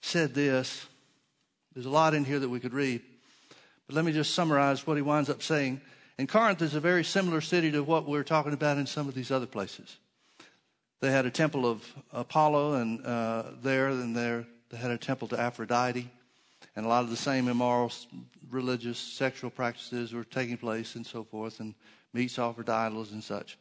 [0.00, 0.86] said this.
[1.74, 3.02] There's a lot in here that we could read,
[3.88, 5.80] but let me just summarize what he winds up saying.
[6.18, 9.14] And Corinth is a very similar city to what we're talking about in some of
[9.16, 9.96] these other places.
[11.00, 15.26] They had a temple of Apollo, and uh, there, and there they had a temple
[15.26, 16.08] to Aphrodite,
[16.76, 17.90] and a lot of the same immoral,
[18.50, 21.74] religious, sexual practices were taking place, and so forth, and
[22.12, 23.58] meats offered to idols and such.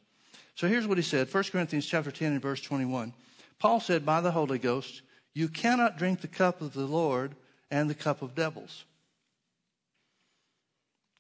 [0.56, 3.14] So here's what he said: 1 Corinthians chapter 10 and verse 21.
[3.60, 5.02] Paul said, "By the Holy Ghost,
[5.34, 7.36] you cannot drink the cup of the Lord
[7.70, 8.86] and the cup of devils."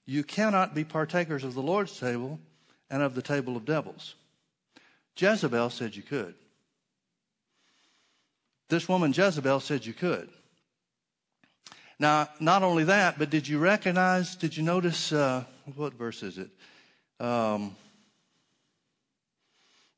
[0.05, 2.39] You cannot be partakers of the Lord's table
[2.89, 4.15] and of the table of devils.
[5.17, 6.35] Jezebel said you could.
[8.69, 10.29] This woman, Jezebel, said you could.
[11.97, 15.45] Now, not only that, but did you recognize, did you notice, uh,
[15.75, 16.49] what verse is it?
[17.19, 17.75] Um,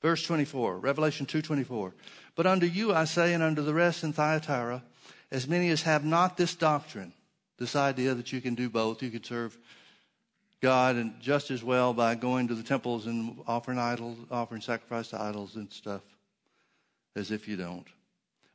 [0.02, 1.94] verse 24, Revelation 2.24.
[2.36, 4.84] But unto you I say, and unto the rest in Thyatira,
[5.32, 7.14] as many as have not this doctrine,
[7.58, 9.58] this idea that you can do both, you can serve
[10.62, 15.10] God and just as well by going to the temples and offering idols, offering sacrifice
[15.10, 16.02] to idols and stuff,
[17.16, 17.88] as if you don't.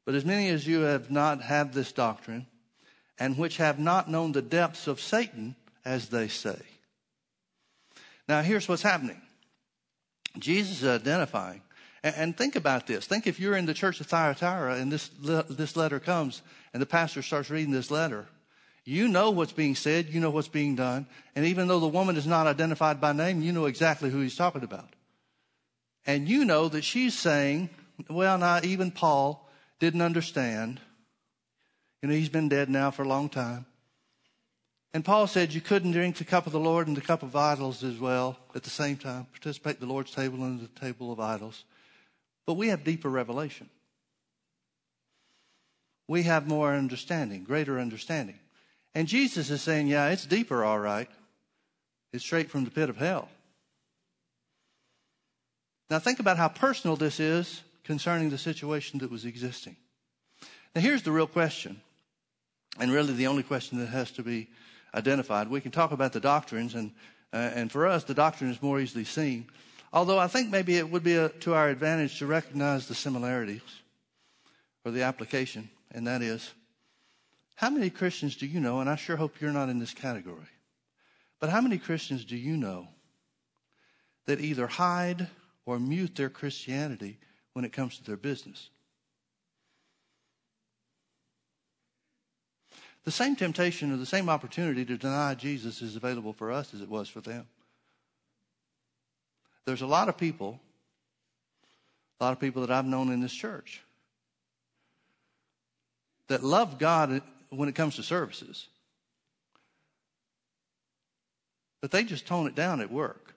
[0.05, 2.47] But as many as you have not had this doctrine,
[3.19, 6.61] and which have not known the depths of Satan, as they say.
[8.29, 9.21] Now, here's what's happening.
[10.39, 11.63] Jesus is identifying,
[12.05, 13.07] and, think about this.
[13.07, 15.09] Think if you're in the church of Thyatira and this,
[15.49, 16.43] this letter comes,
[16.73, 18.27] and the pastor starts reading this letter,
[18.85, 21.07] you know what's being said, you know what's being done.
[21.37, 24.35] And even though the woman is not identified by name, you know exactly who he's
[24.35, 24.89] talking about.
[26.05, 27.71] And you know that she's saying,
[28.11, 30.81] well, now even Paul didn't understand.
[32.03, 33.67] You know, he's been dead now for a long time.
[34.95, 37.35] And Paul said you couldn't drink the cup of the Lord and the cup of
[37.35, 41.19] idols as well at the same time, participate the Lord's table and the table of
[41.19, 41.65] idols.
[42.47, 43.71] But we have deeper revelation.
[46.09, 48.39] We have more understanding, greater understanding.
[48.95, 51.09] And Jesus is saying, yeah, it's deeper, all right.
[52.13, 53.29] It's straight from the pit of hell.
[55.89, 59.77] Now, think about how personal this is concerning the situation that was existing.
[60.75, 61.81] Now, here's the real question,
[62.79, 64.49] and really the only question that has to be
[64.95, 65.49] identified.
[65.49, 66.93] We can talk about the doctrines, and,
[67.33, 69.47] uh, and for us, the doctrine is more easily seen.
[69.93, 73.61] Although I think maybe it would be a, to our advantage to recognize the similarities
[74.85, 76.53] or the application, and that is
[77.57, 80.49] how many Christians do you know, and I sure hope you're not in this category,
[81.39, 82.89] but how many Christians do you know
[84.27, 85.29] that either hide
[85.67, 87.19] or mute their Christianity
[87.53, 88.71] when it comes to their business?
[93.05, 96.81] The same temptation or the same opportunity to deny Jesus is available for us as
[96.81, 97.47] it was for them.
[99.65, 100.61] There's a lot of people,
[102.21, 103.83] a lot of people that I've known in this church
[106.29, 108.69] that love God when it comes to services.
[111.81, 113.35] But they just tone it down at work.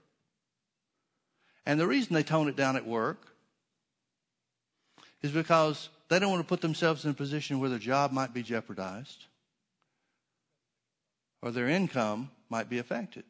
[1.65, 3.28] And the reason they tone it down at work
[5.23, 8.34] is because they don't want to put themselves in a position where their job might
[8.34, 9.25] be jeopardized
[11.45, 13.23] or their income might be affected.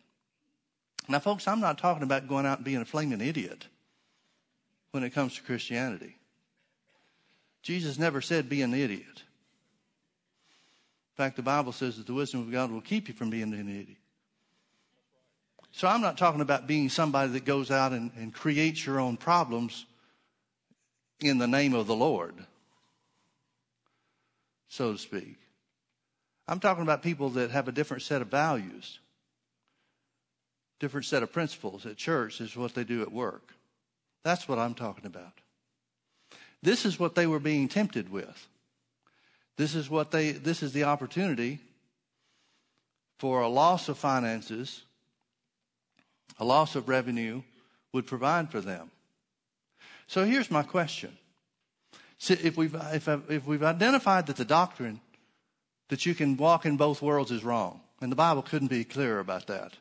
[1.10, 3.68] Now, folks, I'm not talking about going out and being a flaming idiot
[4.92, 6.16] when it comes to Christianity.
[7.62, 9.04] Jesus never said be an idiot.
[9.04, 13.54] In fact, the Bible says that the wisdom of God will keep you from being
[13.54, 13.98] an idiot.
[15.74, 19.18] So I'm not talking about being somebody that goes out and, and creates your own
[19.18, 19.86] problems
[21.20, 22.36] in the name of the Lord,
[24.70, 25.36] so to speak.
[26.48, 29.00] I'm talking about people that have a different set of values,
[30.80, 33.54] different set of principles at church is what they do at work.
[34.24, 35.34] That's what I'm talking about.
[36.62, 38.48] This is what they were being tempted with.
[39.58, 41.60] This is what they, this is the opportunity
[43.18, 44.82] for a loss of finances,
[46.40, 47.42] a loss of revenue
[47.94, 48.92] would provide for them.
[50.08, 51.18] So here's my question.
[52.18, 55.00] See, if we've, if, if we've identified that the doctrine
[55.90, 59.20] that you can walk in both worlds is wrong, and the Bible couldn't be clearer
[59.20, 59.74] about that,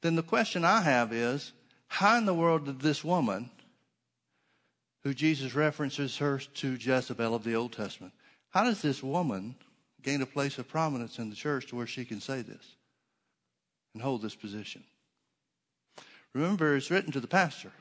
[0.00, 1.52] then the question I have is,
[1.88, 3.50] how in the world did this woman,
[5.02, 8.12] who Jesus references her to Jezebel of the Old Testament,
[8.50, 9.56] how does this woman
[10.02, 12.76] gain a place of prominence in the church to where she can say this
[13.94, 14.84] and hold this position?
[16.34, 17.72] Remember, it's written to the pastor.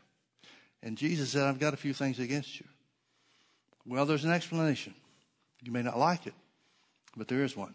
[0.81, 2.65] And Jesus said, I've got a few things against you.
[3.85, 4.93] Well, there's an explanation.
[5.61, 6.33] You may not like it,
[7.17, 7.73] but there is one.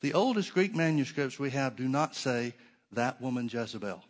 [0.00, 2.54] The oldest Greek manuscripts we have do not say
[2.92, 4.02] that woman Jezebel,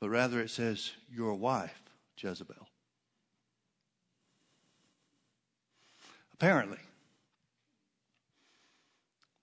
[0.00, 1.80] but rather it says your wife
[2.18, 2.66] Jezebel.
[6.34, 6.78] Apparently,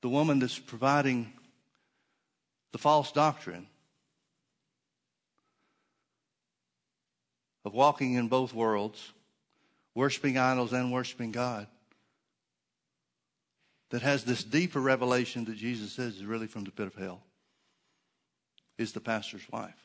[0.02, 1.32] the woman that's providing
[2.72, 3.68] the false doctrine
[7.64, 9.12] of walking in both worlds,
[9.96, 11.68] worshiping idols and worshiping God,
[13.94, 17.22] that has this deeper revelation that Jesus says is really from the pit of hell,
[18.76, 19.78] is the pastor's wife.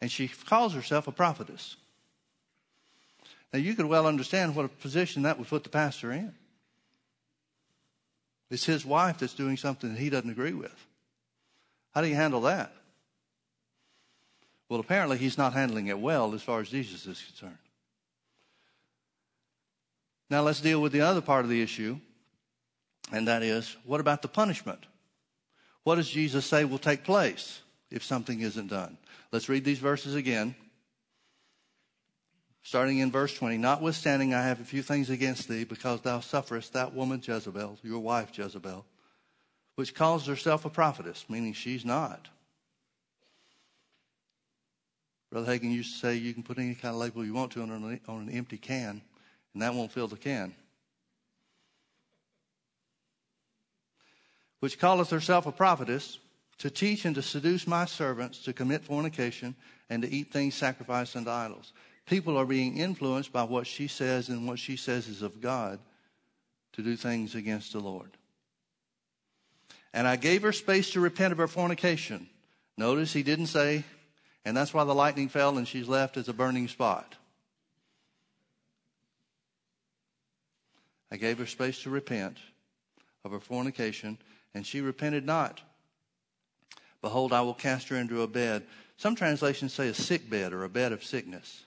[0.00, 1.74] And she calls herself a prophetess.
[3.52, 6.32] Now, you could well understand what a position that would put the pastor in.
[8.52, 10.86] It's his wife that's doing something that he doesn't agree with.
[11.92, 12.72] How do you handle that?
[14.68, 17.58] Well, apparently he's not handling it well as far as Jesus is concerned.
[20.30, 21.98] Now let's deal with the other part of the issue,
[23.12, 24.86] and that is what about the punishment?
[25.82, 27.60] What does Jesus say will take place
[27.90, 28.96] if something isn't done?
[29.32, 30.54] Let's read these verses again.
[32.62, 36.74] Starting in verse 20, notwithstanding, I have a few things against thee, because thou sufferest
[36.74, 38.84] that woman Jezebel, your wife Jezebel,
[39.76, 42.28] which calls herself a prophetess, meaning she's not
[45.30, 47.62] Brother Hagin used to say you can put any kind of label you want to
[47.62, 49.00] on an, on an empty can,
[49.54, 50.54] and that won't fill the can.
[54.60, 56.18] Which calleth herself a prophetess,
[56.58, 59.54] to teach and to seduce my servants to commit fornication
[59.88, 61.72] and to eat things sacrificed unto idols.
[62.04, 65.78] People are being influenced by what she says and what she says is of God
[66.74, 68.10] to do things against the Lord.
[69.94, 72.28] And I gave her space to repent of her fornication.
[72.76, 73.84] Notice he didn't say
[74.44, 77.16] and that's why the lightning fell and she's left as a burning spot.
[81.10, 82.38] I gave her space to repent
[83.24, 84.18] of her fornication,
[84.54, 85.60] and she repented not.
[87.02, 88.64] Behold, I will cast her into a bed.
[88.96, 91.64] Some translations say a sick bed or a bed of sickness.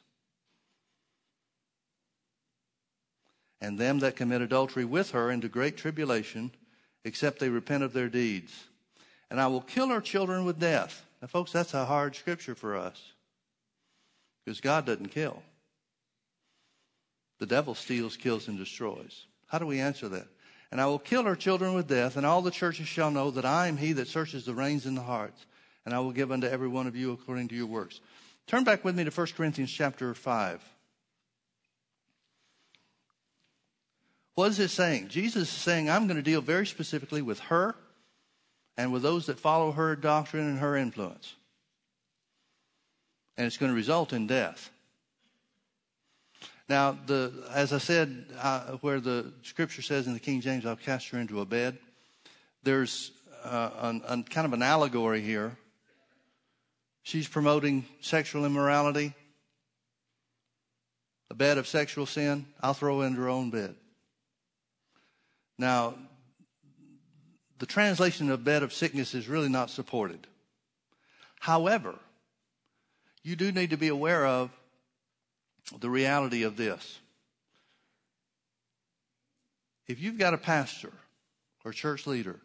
[3.60, 6.52] And them that commit adultery with her into great tribulation,
[7.06, 8.66] except they repent of their deeds.
[9.32, 11.06] And I will kill her children with death.
[11.22, 13.14] Now, folks, that's a hard scripture for us
[14.44, 15.42] because God doesn't kill.
[17.40, 19.26] The devil steals, kills, and destroys.
[19.54, 20.26] How do we answer that?
[20.72, 23.46] And I will kill her children with death, and all the churches shall know that
[23.46, 25.46] I am he that searches the reins and the hearts,
[25.86, 28.02] and I will give unto every one of you according to your works.
[28.48, 30.60] Turn back with me to 1 Corinthians chapter 5.
[34.34, 35.10] What is it saying?
[35.10, 37.76] Jesus is saying, I'm going to deal very specifically with her
[38.76, 41.36] and with those that follow her doctrine and her influence.
[43.38, 44.72] And it's going to result in death.
[46.70, 48.26] Now, the, as I said,
[48.82, 51.78] where the scripture says in the King James, I'll cast her into a bed,
[52.64, 53.12] there's
[53.44, 55.58] uh, an, an, kind of an allegory here.
[57.04, 59.14] She's promoting sexual immorality,
[61.30, 62.46] a bed of sexual sin.
[62.62, 63.76] I'll throw into her own bed.
[65.58, 65.96] Now,
[67.60, 70.28] the translation of bed of sickness is really not supported.
[71.42, 71.96] However,
[73.22, 74.50] you do need to be aware of
[75.80, 77.00] the reality of this.
[79.88, 80.92] If you've got a pastor
[81.66, 82.40] or church leader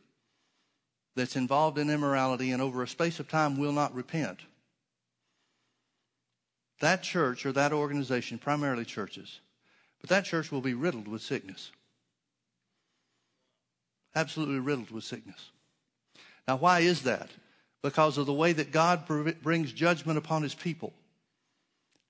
[1.14, 4.40] that's involved in immorality and over a space of time will not repent,
[6.80, 9.40] that church or that organization, primarily churches,
[10.00, 11.72] but that church will be riddled with sickness
[14.18, 15.50] absolutely riddled with sickness.
[16.46, 17.30] Now, why is that?
[17.82, 19.06] Because of the way that God
[19.42, 20.92] brings judgment upon his people.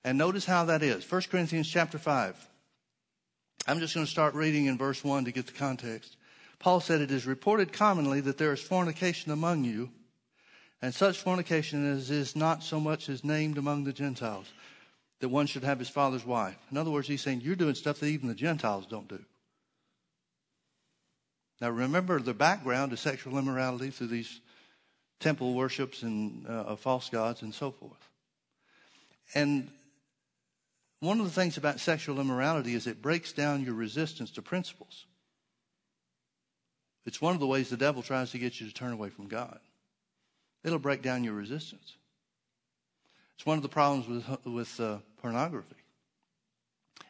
[0.08, 1.04] And notice how that is.
[1.04, 2.48] 1 Corinthians chapter 5.
[3.66, 6.16] I'm just going to start reading in verse 1 to get the context.
[6.58, 9.90] Paul said, It is reported commonly that there is fornication among you,
[10.80, 14.46] and such fornication as is not so much as named among the Gentiles,
[15.20, 16.56] that one should have his father's wife.
[16.70, 19.22] In other words, he's saying, You're doing stuff that even the Gentiles don't do.
[21.60, 24.40] Now remember the background of sexual immorality through these
[25.20, 28.08] temple worships and uh, false gods and so forth.
[29.34, 29.70] And
[31.00, 35.06] one of the things about sexual immorality is it breaks down your resistance to principles.
[37.06, 39.28] It's one of the ways the devil tries to get you to turn away from
[39.28, 39.60] God.
[40.64, 41.96] It'll break down your resistance.
[43.36, 45.76] It's one of the problems with, with uh, pornography.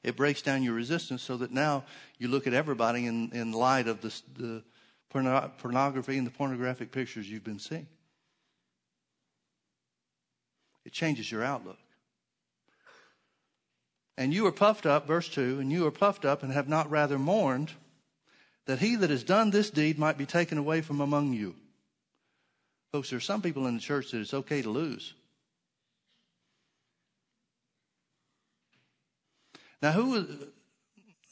[0.02, 1.84] It breaks down your resistance so that now
[2.18, 4.62] you look at everybody in, in light of the, the
[5.08, 7.86] porno- pornography and the pornographic pictures you've been seeing.
[10.84, 11.78] It changes your outlook.
[14.18, 16.90] And you are puffed up, verse 2, and you are puffed up and have not
[16.90, 17.70] rather mourned
[18.66, 21.54] that he that has done this deed might be taken away from among you.
[22.90, 25.14] Folks, there are some people in the church that it's okay to lose.
[29.80, 30.26] Now, who?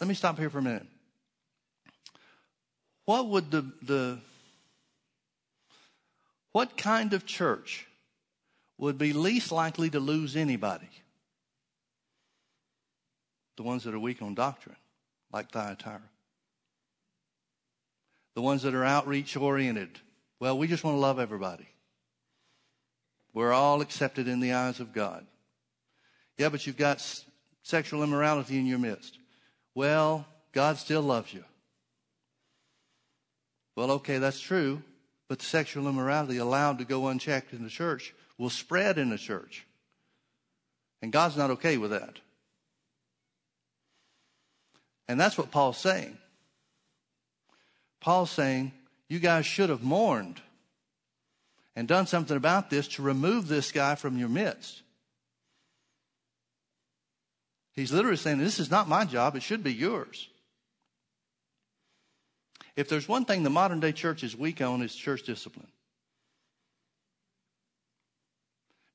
[0.00, 0.86] Let me stop here for a minute.
[3.04, 4.18] What would the the
[6.52, 7.88] what kind of church
[8.78, 10.88] would be least likely to lose anybody?
[13.56, 14.76] The ones that are weak on doctrine,
[15.32, 16.02] like Thyatira.
[18.34, 19.98] The ones that are outreach oriented.
[20.40, 21.68] Well, we just want to love everybody.
[23.32, 25.26] We're all accepted in the eyes of God.
[26.38, 27.02] Yeah, but you've got
[27.62, 29.18] sexual immorality in your midst.
[29.74, 31.44] Well, God still loves you.
[33.74, 34.82] Well, okay, that's true,
[35.28, 39.66] but sexual immorality allowed to go unchecked in the church will spread in the church.
[41.02, 42.18] And God's not okay with that.
[45.08, 46.18] And that's what Paul's saying.
[48.00, 48.72] Paul's saying,
[49.08, 50.40] you guys should have mourned
[51.74, 54.82] and done something about this to remove this guy from your midst.
[57.74, 60.28] He's literally saying, This is not my job, it should be yours.
[62.74, 65.68] If there's one thing the modern day church is weak on, it's church discipline.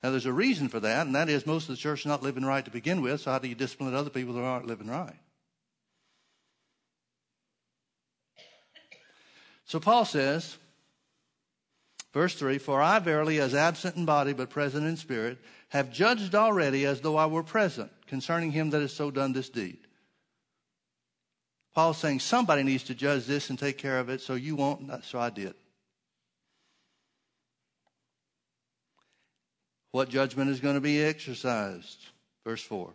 [0.04, 2.24] Now, there's a reason for that, and that is most of the church is not
[2.24, 4.88] living right to begin with, so how do you discipline other people that aren't living
[4.88, 5.16] right?
[9.66, 10.58] So Paul says,
[12.14, 15.38] verse 3 For I verily, as absent in body but present in spirit,
[15.70, 19.50] have judged already as though I were present concerning him that has so done this
[19.50, 19.80] deed.
[21.74, 25.06] Paul's saying somebody needs to judge this and take care of it, so you won't,
[25.06, 25.54] so I did.
[29.92, 32.06] What judgment is going to be exercised?
[32.46, 32.94] Verse 4.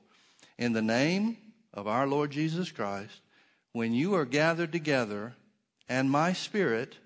[0.58, 1.36] In the name
[1.72, 3.20] of our Lord Jesus Christ,
[3.72, 5.34] when you are gathered together,
[5.88, 6.96] and my spirit,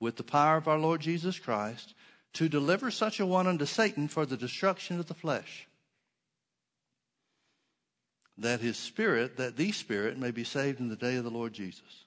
[0.00, 1.94] with the power of our Lord Jesus Christ,
[2.34, 5.68] to deliver such a one unto Satan for the destruction of the flesh
[8.38, 11.52] that his spirit, that the spirit may be saved in the day of the Lord
[11.52, 12.04] Jesus.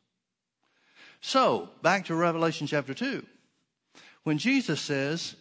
[1.19, 3.23] So, back to Revelation chapter 2.
[4.23, 5.36] When Jesus says,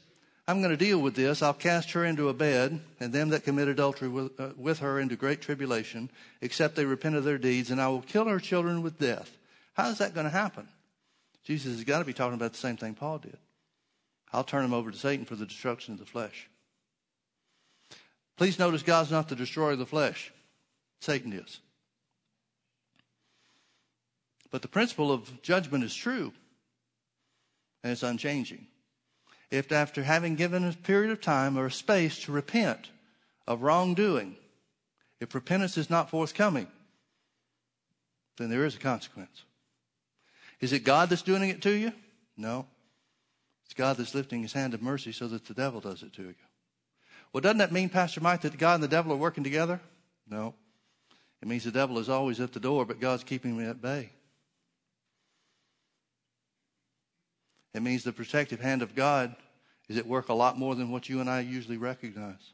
[0.49, 3.45] I'm going to deal with this, I'll cast her into a bed, and them that
[3.45, 6.11] commit adultery with, uh, with her into great tribulation,
[6.41, 9.39] except they repent of their deeds, and I will kill her children with death.
[9.75, 10.67] How is that going to happen?
[11.45, 13.39] Jesus has got to be talking about the same thing Paul did.
[14.33, 16.49] I'll turn him over to Satan for the destruction of the flesh.
[18.37, 20.33] Please notice God's not the destroyer of the flesh.
[21.01, 21.61] Satan is.
[24.51, 26.33] But the principle of judgment is true,
[27.83, 28.67] and it's unchanging.
[29.51, 32.91] If after having given a period of time or a space to repent
[33.47, 34.37] of wrongdoing,
[35.21, 36.69] if repentance is not forthcoming,
[38.39, 39.45] then there is a consequence.
[40.61, 41.93] Is it God that's doing it to you?
[42.37, 42.67] No.
[43.65, 46.23] It's God that's lifting his hand of mercy so that the devil does it to
[46.23, 46.35] you.
[47.33, 49.81] Well, doesn't that mean, Pastor Mike, that God and the devil are working together?
[50.29, 50.55] No.
[51.41, 54.11] It means the devil is always at the door, but God's keeping him at bay.
[57.73, 59.35] It means the protective hand of God
[59.89, 62.53] is at work a lot more than what you and I usually recognize.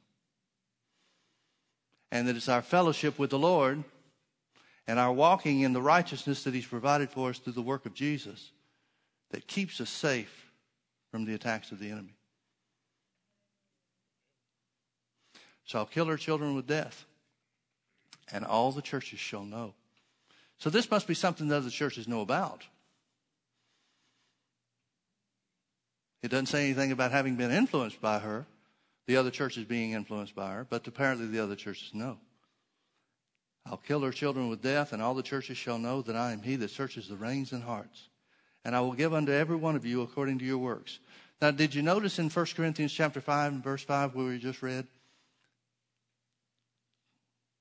[2.12, 3.82] And that it's our fellowship with the Lord
[4.86, 7.94] and our walking in the righteousness that He's provided for us through the work of
[7.94, 8.50] Jesus
[9.30, 10.52] that keeps us safe
[11.10, 12.14] from the attacks of the enemy.
[15.64, 17.06] Shall kill her children with death
[18.32, 19.74] and all the churches shall know.
[20.58, 22.64] So this must be something that other churches know about.
[26.22, 28.46] It doesn't say anything about having been influenced by her,
[29.06, 32.18] the other churches being influenced by her, but apparently the other churches know.
[33.68, 36.42] I'll kill her children with death, and all the churches shall know that I am
[36.42, 38.08] he that searches the reins and hearts.
[38.64, 40.98] And I will give unto every one of you according to your works.
[41.42, 44.62] Now, did you notice in 1 Corinthians chapter 5 and verse 5 where we just
[44.62, 44.86] read?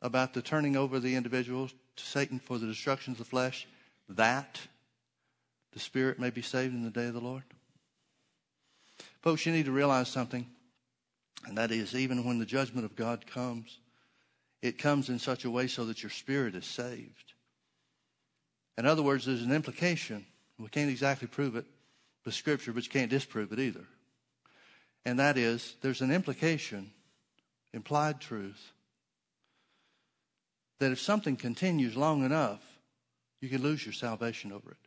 [0.06, 3.68] about the turning over the individual to Satan for the destruction of the flesh,
[4.08, 4.62] that
[5.74, 7.43] the spirit may be saved in the day of the Lord?
[9.22, 10.45] Folks, you need to realize something.
[11.47, 13.80] And that is, even when the judgment of God comes,
[14.66, 17.34] it comes in such a way so that your spirit is saved.
[18.80, 20.26] In other words, there's an implication.
[20.57, 21.66] We can't exactly prove it
[22.26, 23.86] with Scripture, but you can't disprove it either.
[25.05, 26.89] And that is, there's an implication,
[27.74, 28.72] implied truth,
[30.80, 32.61] that if something continues long enough,
[33.41, 34.78] you can lose your salvation over it.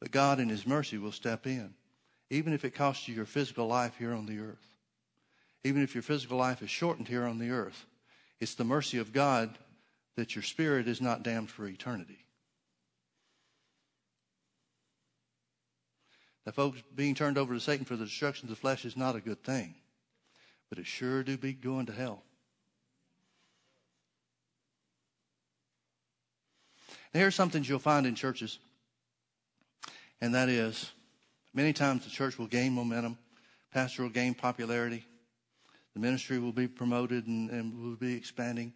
[0.00, 1.72] But God, in His mercy, will step in,
[2.28, 4.77] even if it costs you your physical life here on the earth.
[5.64, 7.86] Even if your physical life is shortened here on the earth,
[8.40, 9.58] it's the mercy of God
[10.16, 12.24] that your spirit is not damned for eternity.
[16.46, 19.16] Now, folks, being turned over to Satan for the destruction of the flesh is not
[19.16, 19.74] a good thing,
[20.70, 22.22] but it sure do beat going to hell.
[27.12, 28.58] Now, here's something you'll find in churches,
[30.20, 30.90] and that is
[31.52, 33.18] many times the church will gain momentum,
[33.70, 35.04] pastor will gain popularity,
[35.98, 38.72] the ministry will be promoted and, and will be expanding,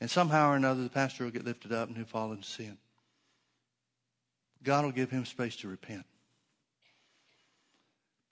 [0.00, 2.78] and somehow or another the pastor will get lifted up and he'll fall into sin.
[4.62, 6.04] God will give him space to repent.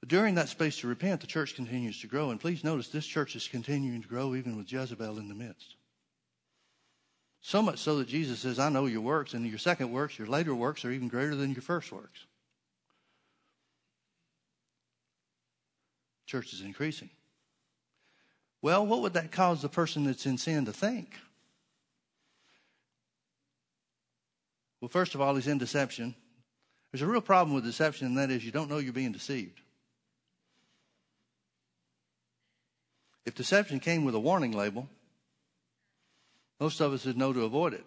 [0.00, 2.30] But during that space to repent, the church continues to grow.
[2.30, 5.76] And please notice this church is continuing to grow even with Jezebel in the midst.
[7.40, 10.28] So much so that Jesus says, I know your works, and your second works, your
[10.28, 12.26] later works are even greater than your first works.
[16.26, 17.10] Church is increasing.
[18.60, 21.16] Well, what would that cause the person that's in sin to think?
[24.80, 26.14] Well, first of all, he's in deception.
[26.92, 29.60] There's a real problem with deception, and that is you don't know you're being deceived.
[33.26, 34.88] If deception came with a warning label,
[36.58, 37.84] most of us would know to avoid it.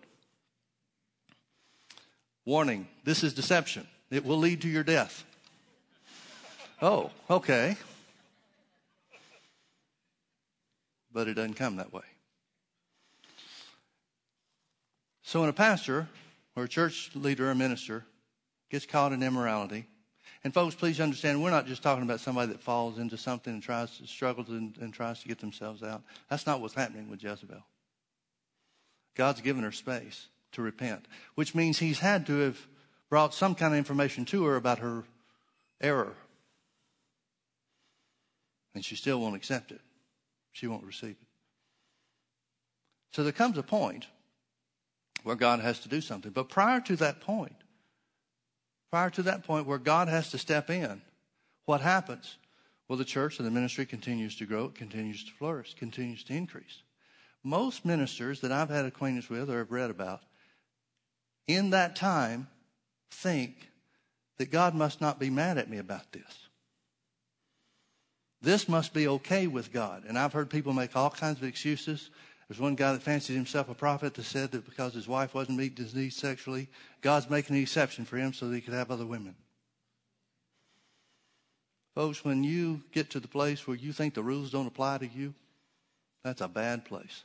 [2.46, 3.88] Warning, this is deception.
[4.10, 5.24] It will lead to your death.
[6.82, 7.78] Oh, okay.
[11.14, 12.04] But it doesn't come that way.
[15.24, 16.08] So when a pastor
[16.56, 18.06] or a church leader or minister
[18.70, 19.88] gets caught in immorality,
[20.44, 23.62] and folks, please understand, we're not just talking about somebody that falls into something and
[23.62, 26.02] tries to struggle and, and tries to get themselves out.
[26.30, 27.64] That's not what's happening with Jezebel.
[29.16, 32.68] God's given her space to repent, which means he's had to have
[33.10, 35.04] brought some kind of information to her about her
[35.80, 36.16] error.
[38.74, 39.82] And she still won't accept it.
[40.52, 41.28] She won't receive it.
[43.14, 44.08] So there comes a point
[45.24, 46.32] where God has to do something.
[46.32, 47.56] But prior to that point,
[48.90, 51.02] prior to that point where God has to step in,
[51.66, 52.38] what happens?
[52.88, 56.34] Well, the church and the ministry continues to grow, it continues to flourish, continues to
[56.34, 56.84] increase.
[57.44, 60.22] Most ministers that I've had acquaintance with or have read about
[61.48, 62.48] in that time
[63.10, 63.70] think
[64.38, 66.50] that God must not be mad at me about this.
[68.42, 70.04] This must be okay with God.
[70.08, 72.10] And I've heard people make all kinds of excuses.
[72.48, 75.58] There's one guy that fancied himself a prophet that said that because his wife wasn't
[75.60, 76.68] meeting his needs sexually,
[77.02, 79.36] God's making an exception for him so that he could have other women.
[81.94, 85.08] Folks, when you get to the place where you think the rules don't apply to
[85.08, 85.34] you,
[86.24, 87.24] that's a bad place.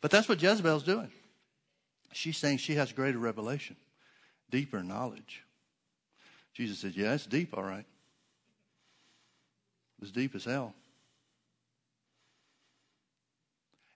[0.00, 1.10] But that's what Jezebel's doing.
[2.12, 3.76] She's saying she has greater revelation,
[4.50, 5.42] deeper knowledge.
[6.54, 7.84] Jesus said, Yeah, it's deep, all right.
[10.00, 10.74] It's deep as hell.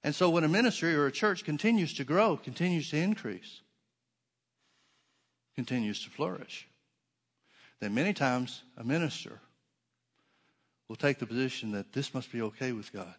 [0.03, 3.61] And so when a ministry or a church continues to grow, continues to increase,
[5.55, 6.67] continues to flourish,
[7.81, 9.41] then many times a minister
[10.89, 13.15] will take the position that this must be okay with God.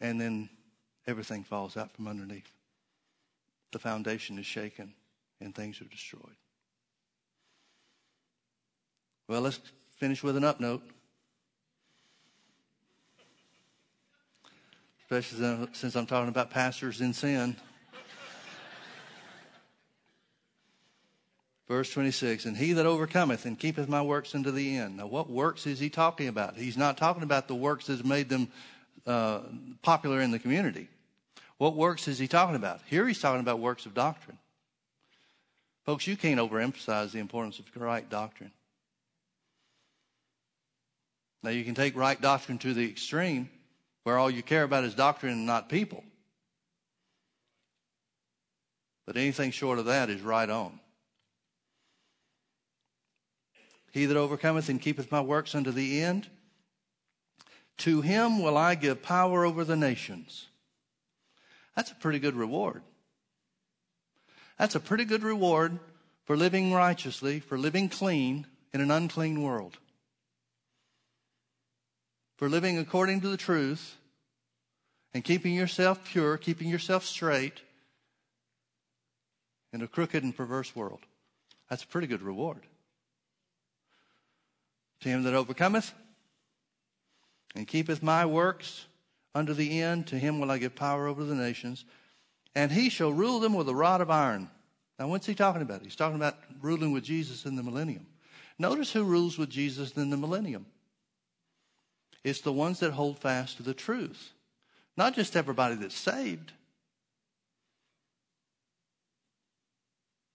[0.00, 0.50] And then
[1.06, 2.52] everything falls out from underneath.
[3.70, 4.94] The foundation is shaken
[5.40, 6.36] and things are destroyed.
[9.28, 9.60] Well, let's
[10.02, 10.82] finish with an up note.
[15.08, 17.54] especially since I'm talking about pastors in sin.
[21.68, 24.96] Verse 26, and he that overcometh and keepeth my works unto the end.
[24.96, 26.56] Now, what works is he talking about?
[26.56, 28.48] He's not talking about the works that's made them
[29.06, 29.42] uh,
[29.82, 30.88] popular in the community.
[31.58, 32.80] What works is he talking about?
[32.88, 34.38] Here he's talking about works of doctrine.
[35.86, 38.50] Folks, you can't overemphasize the importance of right doctrine.
[41.42, 43.50] Now, you can take right doctrine to the extreme
[44.04, 46.04] where all you care about is doctrine and not people.
[49.06, 50.78] But anything short of that is right on.
[53.92, 56.28] He that overcometh and keepeth my works unto the end,
[57.78, 60.46] to him will I give power over the nations.
[61.76, 62.82] That's a pretty good reward.
[64.58, 65.78] That's a pretty good reward
[66.24, 69.78] for living righteously, for living clean in an unclean world.
[72.42, 73.98] For living according to the truth
[75.14, 77.60] and keeping yourself pure, keeping yourself straight
[79.72, 80.98] in a crooked and perverse world.
[81.70, 82.66] That's a pretty good reward.
[85.02, 85.92] To him that overcometh
[87.54, 88.86] and keepeth my works
[89.36, 91.84] unto the end, to him will I give power over the nations,
[92.56, 94.50] and he shall rule them with a rod of iron.
[94.98, 95.82] Now, what's he talking about?
[95.84, 98.04] He's talking about ruling with Jesus in the millennium.
[98.58, 100.66] Notice who rules with Jesus in the millennium.
[102.24, 104.32] It's the ones that hold fast to the truth,
[104.96, 106.52] not just everybody that's saved.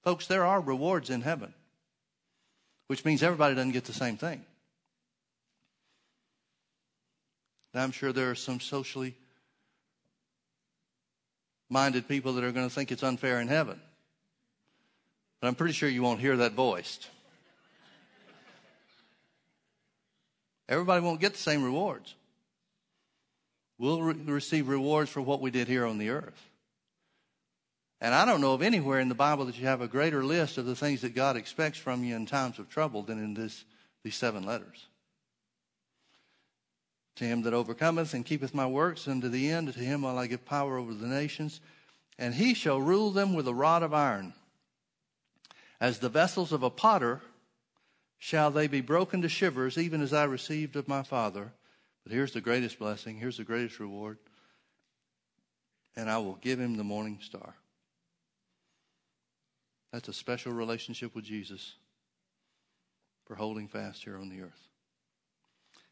[0.03, 1.53] Folks, there are rewards in heaven,
[2.87, 4.43] which means everybody doesn't get the same thing.
[7.73, 9.15] Now, I'm sure there are some socially
[11.69, 13.79] minded people that are going to think it's unfair in heaven.
[15.39, 17.09] But I'm pretty sure you won't hear that voiced.
[20.69, 22.15] Everybody won't get the same rewards.
[23.77, 26.49] We'll re- receive rewards for what we did here on the earth.
[27.99, 30.57] And I don't know of anywhere in the Bible that you have a greater list
[30.57, 33.65] of the things that God expects from you in times of trouble than in this,
[34.03, 34.87] these seven letters.
[37.15, 40.27] To him that overcometh and keepeth my works unto the end, to him will I
[40.27, 41.59] give power over the nations,
[42.19, 44.33] and he shall rule them with a rod of iron.
[45.81, 47.21] As the vessels of a potter
[48.19, 51.51] shall they be broken to shivers, even as I received of my Father.
[52.03, 54.17] But here's the greatest blessing, here's the greatest reward.
[55.95, 57.55] And I will give him the morning star.
[59.91, 61.75] That's a special relationship with Jesus
[63.25, 64.69] for holding fast here on the earth.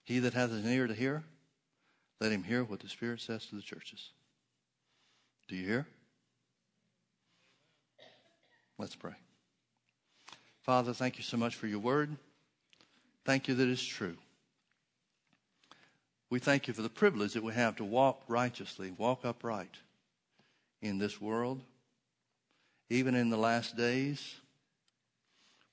[0.03, 1.23] He that hath an ear to hear,
[2.21, 4.11] let him hear what the Spirit says to the churches.
[5.47, 5.87] Do you hear?
[8.77, 9.13] Let's pray.
[10.65, 12.17] Father, thank you so much for your word.
[13.23, 14.17] Thank you that it's true.
[16.31, 19.75] We thank you for the privilege that we have to walk righteously, walk upright
[20.81, 21.61] in this world,
[22.89, 24.37] even in the last days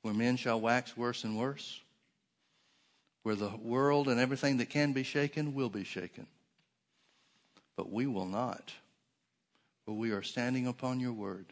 [0.03, 1.80] where men shall wax worse and worse
[3.22, 6.26] where the world and everything that can be shaken will be shaken.
[7.76, 8.74] But we will not,
[9.86, 11.47] for we are standing upon your word.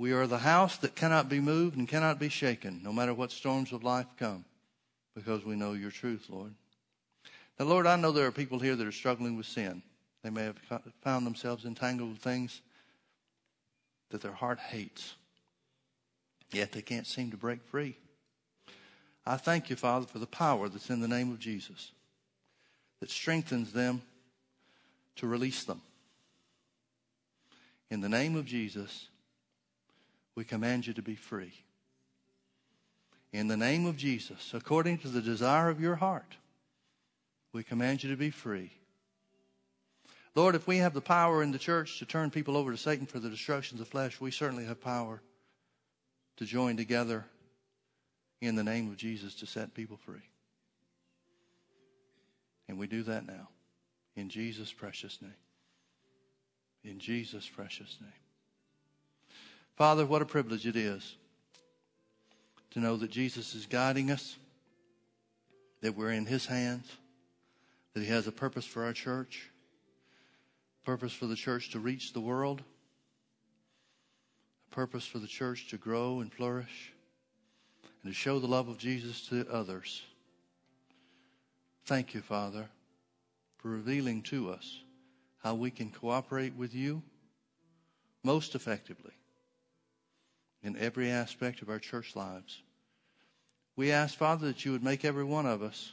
[0.00, 3.30] We are the house that cannot be moved and cannot be shaken, no matter what
[3.30, 4.46] storms of life come,
[5.14, 6.54] because we know your truth, Lord.
[7.58, 9.82] Now, Lord, I know there are people here that are struggling with sin.
[10.22, 10.56] They may have
[11.02, 12.62] found themselves entangled with things
[14.08, 15.16] that their heart hates,
[16.50, 17.98] yet they can't seem to break free.
[19.26, 21.92] I thank you, Father, for the power that's in the name of Jesus
[23.00, 24.00] that strengthens them
[25.16, 25.82] to release them.
[27.90, 29.09] In the name of Jesus,
[30.40, 31.52] we command you to be free.
[33.30, 36.34] In the name of Jesus, according to the desire of your heart,
[37.52, 38.72] we command you to be free.
[40.34, 43.04] Lord, if we have the power in the church to turn people over to Satan
[43.04, 45.20] for the destruction of the flesh, we certainly have power
[46.38, 47.26] to join together
[48.40, 50.26] in the name of Jesus to set people free.
[52.66, 53.50] And we do that now
[54.16, 55.34] in Jesus' precious name.
[56.82, 58.10] In Jesus' precious name.
[59.80, 61.16] Father, what a privilege it is
[62.72, 64.36] to know that Jesus is guiding us,
[65.80, 66.86] that we're in His hands,
[67.94, 69.48] that He has a purpose for our church,
[70.84, 72.62] purpose for the church to reach the world,
[74.70, 76.92] a purpose for the church to grow and flourish
[78.02, 80.02] and to show the love of Jesus to others.
[81.86, 82.68] Thank you, Father,
[83.56, 84.80] for revealing to us
[85.42, 87.02] how we can cooperate with you
[88.22, 89.12] most effectively
[90.62, 92.62] in every aspect of our church lives.
[93.76, 95.92] We ask, Father, that you would make every one of us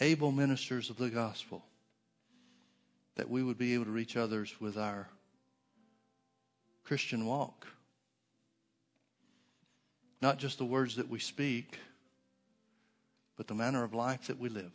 [0.00, 1.64] able ministers of the gospel,
[3.16, 5.08] that we would be able to reach others with our
[6.84, 7.66] Christian walk.
[10.22, 11.78] Not just the words that we speak,
[13.36, 14.72] but the manner of life that we live.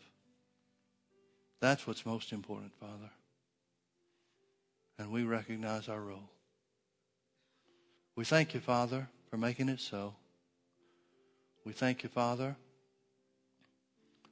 [1.62, 3.12] That's what's most important, Father.
[4.98, 6.30] And we recognize our role.
[8.16, 10.16] We thank you, Father, for making it so.
[11.64, 12.58] We thank you, Father,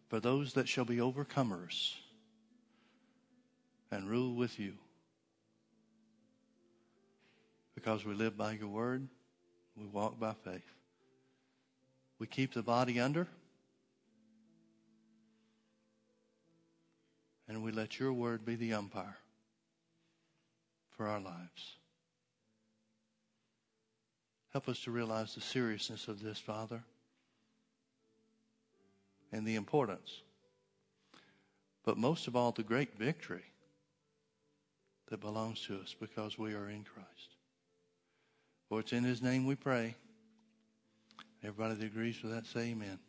[0.10, 1.94] for those that shall be overcomers
[3.92, 4.74] and rule with you.
[7.76, 9.08] Because we live by your word,
[9.78, 10.74] we walk by faith.
[12.20, 13.28] We keep the body under.
[17.48, 19.18] And we let your word be the umpire
[20.96, 21.79] for our lives.
[24.52, 26.84] Help us to realize the seriousness of this, Father,
[29.32, 30.22] and the importance
[31.90, 33.46] but most of all, the great victory
[35.10, 37.36] that belongs to us because we are in Christ.
[38.68, 39.96] For it's in His name we pray.
[41.44, 43.00] Everybody that agrees with that, say amen.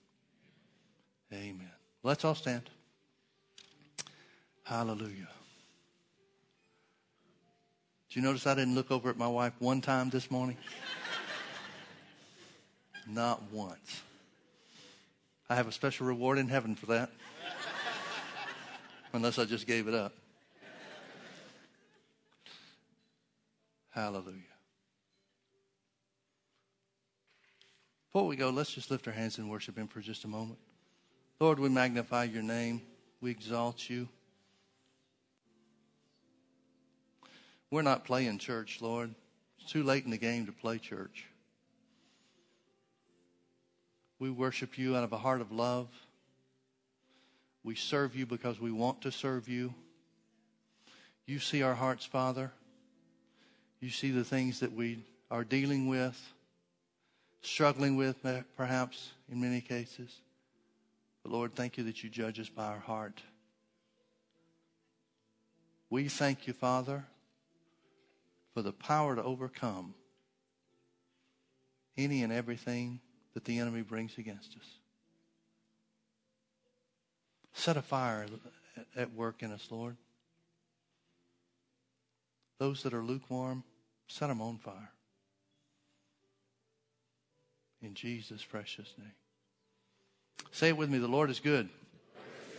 [1.31, 1.71] Amen.
[2.03, 2.71] Let's all stand.
[4.65, 5.29] Hallelujah.
[8.09, 10.57] Did you notice I didn't look over at my wife one time this morning?
[13.13, 14.03] Not once.
[15.49, 17.11] I have a special reward in heaven for that.
[19.13, 20.13] Unless I just gave it up.
[23.91, 24.37] Hallelujah.
[28.13, 30.59] Before we go, let's just lift our hands and worship Him for just a moment.
[31.41, 32.83] Lord, we magnify your name,
[33.21, 34.09] we exalt you.
[37.71, 39.15] We're not playing church, Lord.
[39.61, 41.27] It's too late in the game to play church.
[44.21, 45.89] We worship you out of a heart of love.
[47.65, 49.75] We serve you because we want to serve you.
[51.27, 52.53] You see our hearts, Father.
[53.81, 56.21] You see the things that we are dealing with,
[57.41, 58.17] struggling with,
[58.57, 60.21] perhaps in many cases.
[61.23, 63.23] But Lord, thank you that you judge us by our heart.
[65.89, 67.07] We thank you, Father,
[68.53, 69.95] for the power to overcome
[71.97, 73.01] any and everything
[73.35, 74.67] that the enemy brings against us.
[77.53, 78.27] Set a fire
[78.97, 79.97] at work in us, Lord.
[82.59, 83.65] Those that are lukewarm,
[84.09, 84.93] set them on fire.
[87.83, 89.13] In Jesus' precious name.
[90.53, 91.69] Say it with me the Lord is good,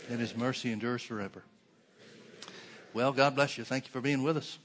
[0.08, 1.42] and his mercy endures forever.
[2.94, 3.64] Well, God bless you.
[3.64, 4.58] Thank you for being with us.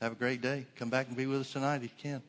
[0.00, 0.66] Have a great day.
[0.76, 2.22] Come back and be with us tonight if you can.